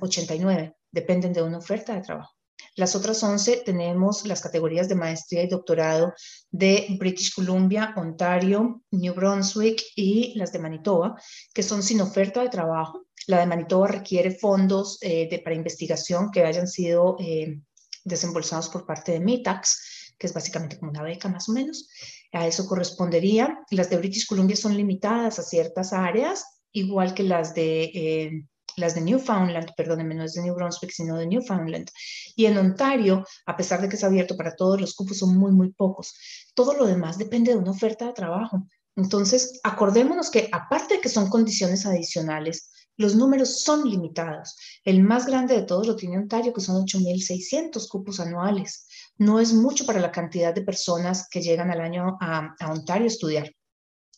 [0.00, 2.34] 89 em, dependen de una oferta de trabajo.
[2.76, 6.14] Las otras 11 tenemos las categorías de maestría y doctorado
[6.50, 11.16] de British Columbia, Ontario, New Brunswick y las de Manitoba,
[11.52, 13.06] que son sin oferta de trabajo.
[13.26, 17.60] La de Manitoba requiere fondos eh, de, para investigación que hayan sido eh,
[18.04, 21.88] desembolsados por parte de MITAX, que es básicamente como una beca más o menos.
[22.32, 23.60] A eso correspondería.
[23.70, 28.94] Las de British Columbia son limitadas a ciertas áreas, igual que las de, eh, las
[28.94, 31.88] de Newfoundland, perdónenme, no es de New Brunswick, sino de Newfoundland.
[32.36, 35.52] Y en Ontario, a pesar de que es abierto para todos, los cupos son muy,
[35.52, 36.14] muy pocos.
[36.54, 38.64] Todo lo demás depende de una oferta de trabajo.
[38.96, 44.56] Entonces, acordémonos que aparte de que son condiciones adicionales, los números son limitados.
[44.84, 48.86] El más grande de todos lo tiene Ontario, que son 8.600 cupos anuales
[49.20, 53.06] no es mucho para la cantidad de personas que llegan al año a, Ontario a
[53.06, 53.54] estudiar.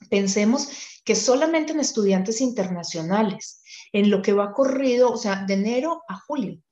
[0.08, 0.68] Pensemos
[1.04, 6.20] que solamente en estudiantes internacionales, en lo que va corrido, o sea, de enero a
[6.20, 6.62] julio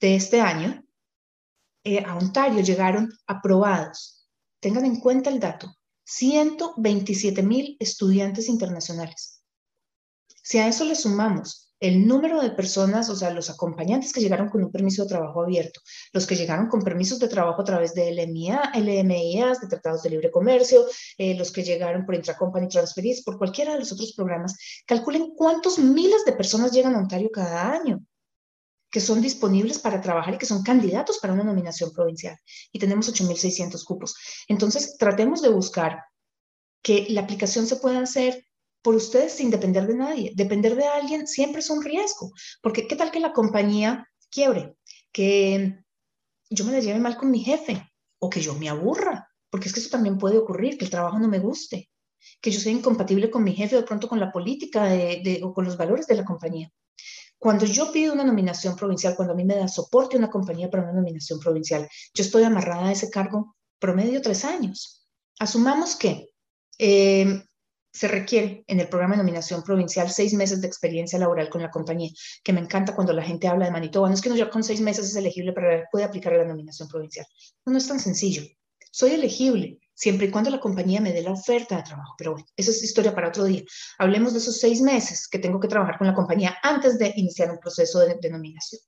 [0.00, 0.84] de este año,
[1.82, 4.24] eh, a Ontario llegaron aprobados.
[4.60, 5.74] Tengan en cuenta el dato,
[6.04, 9.42] 127 mil estudiantes internacionales.
[10.44, 14.50] Si a eso le sumamos el número de personas, o sea, los acompañantes que llegaron
[14.50, 15.80] con un permiso de trabajo abierto,
[16.12, 20.10] los que llegaron con permisos de trabajo a través de LMIA, LMIAs, de tratados de
[20.10, 20.84] libre comercio,
[21.16, 24.56] eh, los que llegaron por intracompany transferees, por cualquiera de los otros programas,
[24.86, 28.04] calculen cuántos miles de personas llegan a Ontario cada año
[28.90, 32.36] que son disponibles para trabajar y que son candidatos para una nominación provincial.
[32.72, 34.16] Y tenemos 8.600 cupos.
[34.48, 36.02] Entonces, tratemos de buscar
[36.82, 38.44] que la aplicación se pueda hacer
[38.82, 40.32] por ustedes sin depender de nadie.
[40.34, 44.76] Depender de alguien siempre es un riesgo, porque ¿qué tal que la compañía quiebre?
[45.12, 45.78] Que
[46.48, 49.74] yo me la lleve mal con mi jefe o que yo me aburra, porque es
[49.74, 51.90] que eso también puede ocurrir, que el trabajo no me guste,
[52.40, 55.52] que yo sea incompatible con mi jefe o de pronto con la política de, o
[55.52, 56.70] con los valores de la compañía.
[57.38, 60.82] Cuando yo pido una nominación provincial, cuando a mí me da soporte una compañía para
[60.82, 65.06] una nominación provincial, yo estoy amarrada a ese cargo promedio tres años.
[65.38, 66.28] Asumamos que
[66.78, 67.42] eh,
[67.92, 71.70] se requiere en el programa de nominación provincial seis meses de experiencia laboral con la
[71.70, 72.10] compañía,
[72.42, 74.08] que me encanta cuando la gente habla de Manitoba.
[74.08, 76.44] No es que no, yo con seis meses es elegible para puede aplicar a la
[76.44, 77.26] nominación provincial.
[77.66, 78.42] No, no es tan sencillo.
[78.92, 82.14] Soy elegible siempre y cuando la compañía me dé la oferta de trabajo.
[82.16, 83.62] Pero bueno, esa es historia para otro día.
[83.98, 87.50] Hablemos de esos seis meses que tengo que trabajar con la compañía antes de iniciar
[87.50, 88.80] un proceso de, de nominación.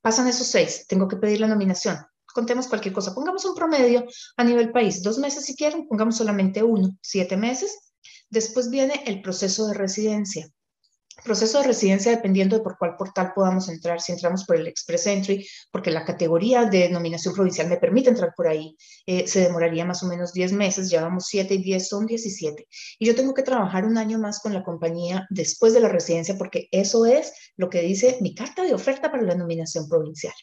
[0.00, 1.98] Pasan esos seis, tengo que pedir la nominación.
[2.32, 3.14] Contemos cualquier cosa.
[3.14, 5.02] Pongamos un promedio a nivel país.
[5.02, 6.96] Dos meses si quieren, pongamos solamente uno.
[7.00, 7.85] Siete meses,
[8.30, 10.50] Después viene el proceso de residencia.
[11.24, 14.00] Proceso de residencia dependiendo de por cuál portal podamos entrar.
[14.00, 18.34] Si entramos por el Express Entry, porque la categoría de nominación provincial me permite entrar
[18.36, 20.90] por ahí, eh, se demoraría más o menos 10 meses.
[20.90, 22.68] Llevamos 7 y 10 son 17.
[22.98, 26.36] Y yo tengo que trabajar un año más con la compañía después de la residencia,
[26.36, 30.34] porque eso es lo que dice mi carta de oferta para la nominación provincial.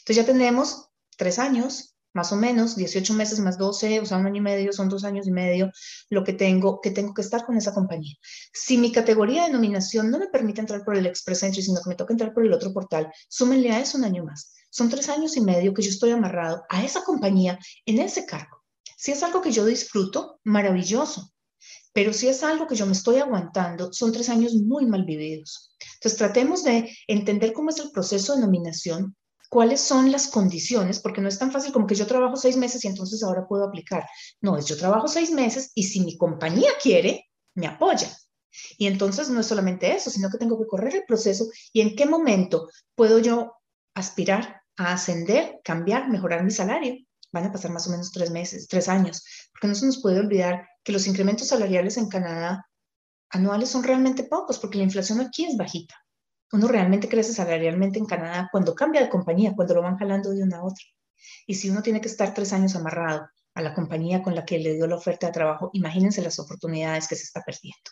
[0.00, 4.26] Entonces ya tenemos tres años más o menos, 18 meses más 12, o sea, un
[4.26, 5.70] año y medio, son dos años y medio,
[6.10, 8.14] lo que tengo, que tengo que estar con esa compañía.
[8.52, 11.90] Si mi categoría de nominación no me permite entrar por el Express Entry, sino que
[11.90, 14.54] me toca entrar por el otro portal, súmenle a eso un año más.
[14.70, 18.64] Son tres años y medio que yo estoy amarrado a esa compañía en ese cargo.
[18.96, 21.32] Si es algo que yo disfruto, maravilloso.
[21.92, 25.74] Pero si es algo que yo me estoy aguantando, son tres años muy mal vividos.
[25.94, 29.16] Entonces, tratemos de entender cómo es el proceso de nominación
[29.48, 32.84] cuáles son las condiciones, porque no es tan fácil como que yo trabajo seis meses
[32.84, 34.06] y entonces ahora puedo aplicar.
[34.40, 38.08] No, es yo trabajo seis meses y si mi compañía quiere, me apoya.
[38.76, 41.96] Y entonces no es solamente eso, sino que tengo que correr el proceso y en
[41.96, 43.54] qué momento puedo yo
[43.94, 46.96] aspirar a ascender, cambiar, mejorar mi salario.
[47.30, 49.22] Van a pasar más o menos tres meses, tres años,
[49.52, 52.66] porque no se nos puede olvidar que los incrementos salariales en Canadá
[53.30, 55.94] anuales son realmente pocos, porque la inflación aquí es bajita.
[56.52, 60.42] Uno realmente crece salarialmente en Canadá cuando cambia de compañía, cuando lo van jalando de
[60.42, 60.84] una a otra.
[61.46, 64.58] Y si uno tiene que estar tres años amarrado a la compañía con la que
[64.58, 67.90] le dio la oferta de trabajo, imagínense las oportunidades que se está perdiendo.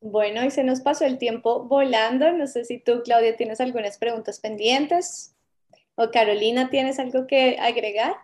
[0.00, 2.30] Bueno, y se nos pasó el tiempo volando.
[2.32, 5.34] No sé si tú, Claudia, tienes algunas preguntas pendientes
[5.96, 8.14] o Carolina, ¿tienes algo que agregar?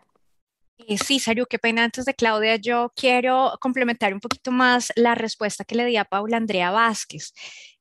[0.78, 2.56] Sí, Saru, qué pena antes de Claudia.
[2.56, 7.32] Yo quiero complementar un poquito más la respuesta que le di a Paula Andrea Vázquez.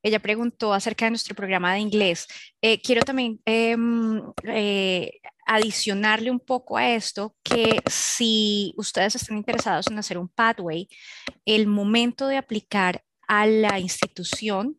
[0.03, 2.27] Ella preguntó acerca de nuestro programa de inglés.
[2.61, 5.11] Eh, quiero también em, eh,
[5.45, 10.87] adicionarle un poco a esto que si ustedes están interesados en hacer un pathway,
[11.45, 14.77] el momento de aplicar a la institución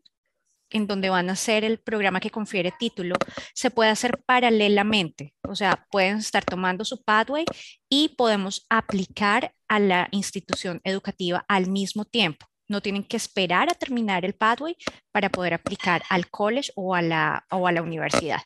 [0.72, 3.16] en donde van a hacer el programa que confiere título,
[3.54, 5.34] se puede hacer paralelamente.
[5.48, 7.44] O sea, pueden estar tomando su pathway
[7.88, 12.46] y podemos aplicar a la institución educativa al mismo tiempo.
[12.68, 14.76] No tienen que esperar a terminar el pathway
[15.12, 18.40] para poder aplicar al college o a la, o a la universidad.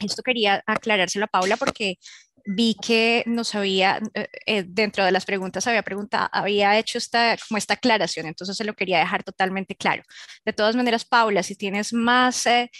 [0.00, 1.96] Esto quería aclarárselo a Paula porque
[2.44, 7.36] vi que nos había, eh, eh, dentro de las preguntas había preguntado, había hecho esta,
[7.48, 10.02] como esta aclaración, entonces se lo quería dejar totalmente claro.
[10.44, 12.70] De todas maneras, Paula, si tienes más, eh,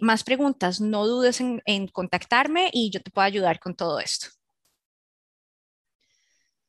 [0.00, 4.35] más preguntas, no dudes en, en contactarme y yo te puedo ayudar con todo esto.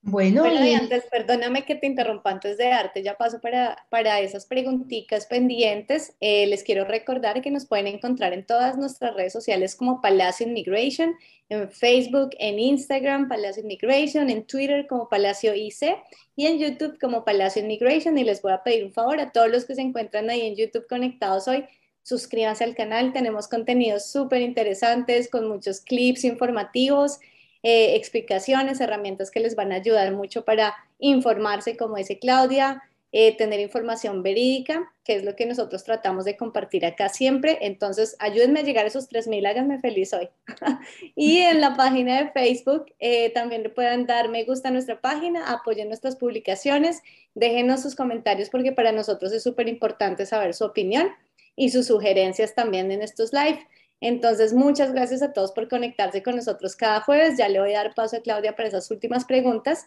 [0.09, 0.73] Bueno, y...
[0.73, 6.15] antes, perdóname que te interrumpa antes de darte ya paso para, para esas preguntitas pendientes.
[6.21, 10.47] Eh, les quiero recordar que nos pueden encontrar en todas nuestras redes sociales como Palacio
[10.47, 11.13] Immigration,
[11.49, 15.97] en Facebook, en Instagram, Palacio Immigration, en Twitter como Palacio IC
[16.37, 18.17] y en YouTube como Palacio Immigration.
[18.17, 20.55] Y les voy a pedir un favor a todos los que se encuentran ahí en
[20.55, 21.65] YouTube conectados hoy,
[22.03, 23.11] suscríbanse al canal.
[23.11, 27.19] Tenemos contenidos súper interesantes con muchos clips informativos
[27.63, 32.83] eh, explicaciones, herramientas que les van a ayudar mucho para informarse, como dice Claudia,
[33.13, 37.57] eh, tener información verídica, que es lo que nosotros tratamos de compartir acá siempre.
[37.61, 40.27] Entonces, ayúdenme a llegar a esos 3.000, háganme feliz hoy.
[41.15, 44.99] y en la página de Facebook eh, también le pueden dar me gusta a nuestra
[44.99, 47.01] página, apoyen nuestras publicaciones,
[47.33, 51.07] déjenos sus comentarios porque para nosotros es súper importante saber su opinión
[51.55, 53.65] y sus sugerencias también en estos live.
[54.01, 57.37] Entonces, muchas gracias a todos por conectarse con nosotros cada jueves.
[57.37, 59.85] Ya le voy a dar paso a Claudia para esas últimas preguntas.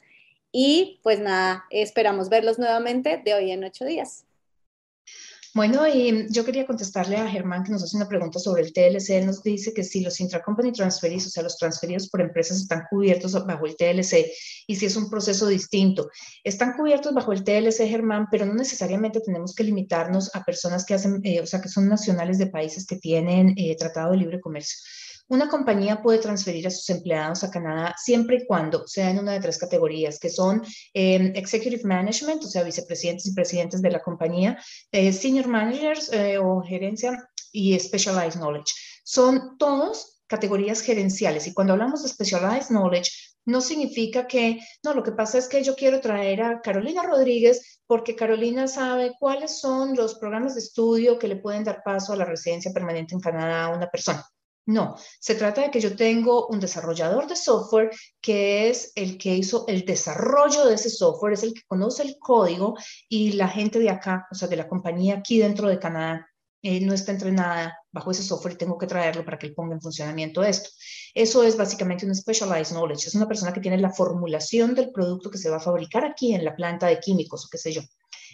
[0.52, 4.24] Y pues nada, esperamos verlos nuevamente de hoy en ocho días.
[5.53, 9.11] Bueno, y yo quería contestarle a Germán que nos hace una pregunta sobre el TLC.
[9.11, 12.84] Él nos dice que si los intracompany transferees, o sea, los transferidos por empresas están
[12.88, 14.30] cubiertos bajo el TLC
[14.68, 16.09] y si es un proceso distinto.
[16.44, 20.94] Están cubiertos bajo el TLC, Germán, pero no necesariamente tenemos que limitarnos a personas que
[20.94, 24.40] hacen, eh, o sea, que son nacionales de países que tienen eh, tratado de libre
[24.40, 24.78] comercio.
[25.31, 29.31] Una compañía puede transferir a sus empleados a Canadá siempre y cuando sea en una
[29.31, 30.61] de tres categorías, que son
[30.93, 34.59] em, Executive Management, o sea, vicepresidentes y presidentes de la compañía,
[34.91, 38.74] eh, Senior Managers eh, o gerencia y Specialized Knowledge.
[39.05, 43.12] Son todos categorías gerenciales y cuando hablamos de Specialized Knowledge,
[43.45, 47.81] no significa que, no, lo que pasa es que yo quiero traer a Carolina Rodríguez
[47.87, 52.16] porque Carolina sabe cuáles son los programas de estudio que le pueden dar paso a
[52.16, 54.26] la residencia permanente en Canadá a una persona.
[54.70, 57.90] No, se trata de que yo tengo un desarrollador de software
[58.20, 62.16] que es el que hizo el desarrollo de ese software, es el que conoce el
[62.20, 62.76] código
[63.08, 66.24] y la gente de acá, o sea, de la compañía aquí dentro de Canadá,
[66.62, 69.74] eh, no está entrenada bajo ese software y tengo que traerlo para que él ponga
[69.74, 70.70] en funcionamiento esto.
[71.14, 75.32] Eso es básicamente un specialized knowledge, es una persona que tiene la formulación del producto
[75.32, 77.82] que se va a fabricar aquí en la planta de químicos o qué sé yo.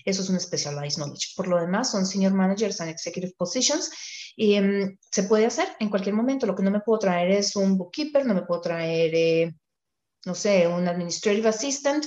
[0.07, 1.35] Eso es un specialized knowledge.
[1.37, 3.91] Por lo demás, son senior managers and executive positions
[4.35, 6.47] y em, se puede hacer en cualquier momento.
[6.47, 9.55] Lo que no me puedo traer es un bookkeeper, no me puedo traer, eh,
[10.25, 12.07] no sé, un administrative assistant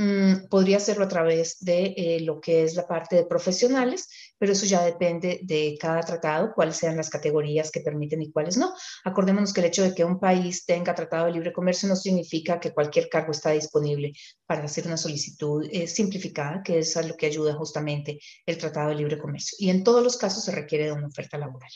[0.00, 4.08] Mm, podría hacerlo a través de eh, lo que es la parte de profesionales,
[4.40, 8.56] pero eso ya depende de cada tratado, cuáles sean las categorías que permiten y cuáles
[8.56, 8.72] no.
[9.04, 12.58] Acordémonos que el hecho de que un país tenga tratado de libre comercio no significa
[12.58, 14.14] que cualquier cargo está disponible
[14.46, 18.88] para hacer una solicitud eh, simplificada, que es a lo que ayuda justamente el tratado
[18.88, 19.56] de libre comercio.
[19.58, 21.70] Y en todos los casos se requiere de una oferta laboral.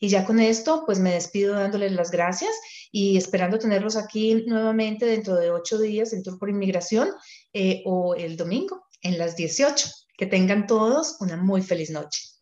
[0.00, 2.52] Y ya con esto, pues me despido dándoles las gracias
[2.90, 7.10] y esperando tenerlos aquí nuevamente dentro de ocho días en Tour por Inmigración
[7.52, 10.07] eh, o el domingo en las 18.
[10.18, 12.37] Que tengan todos una muy feliz noche.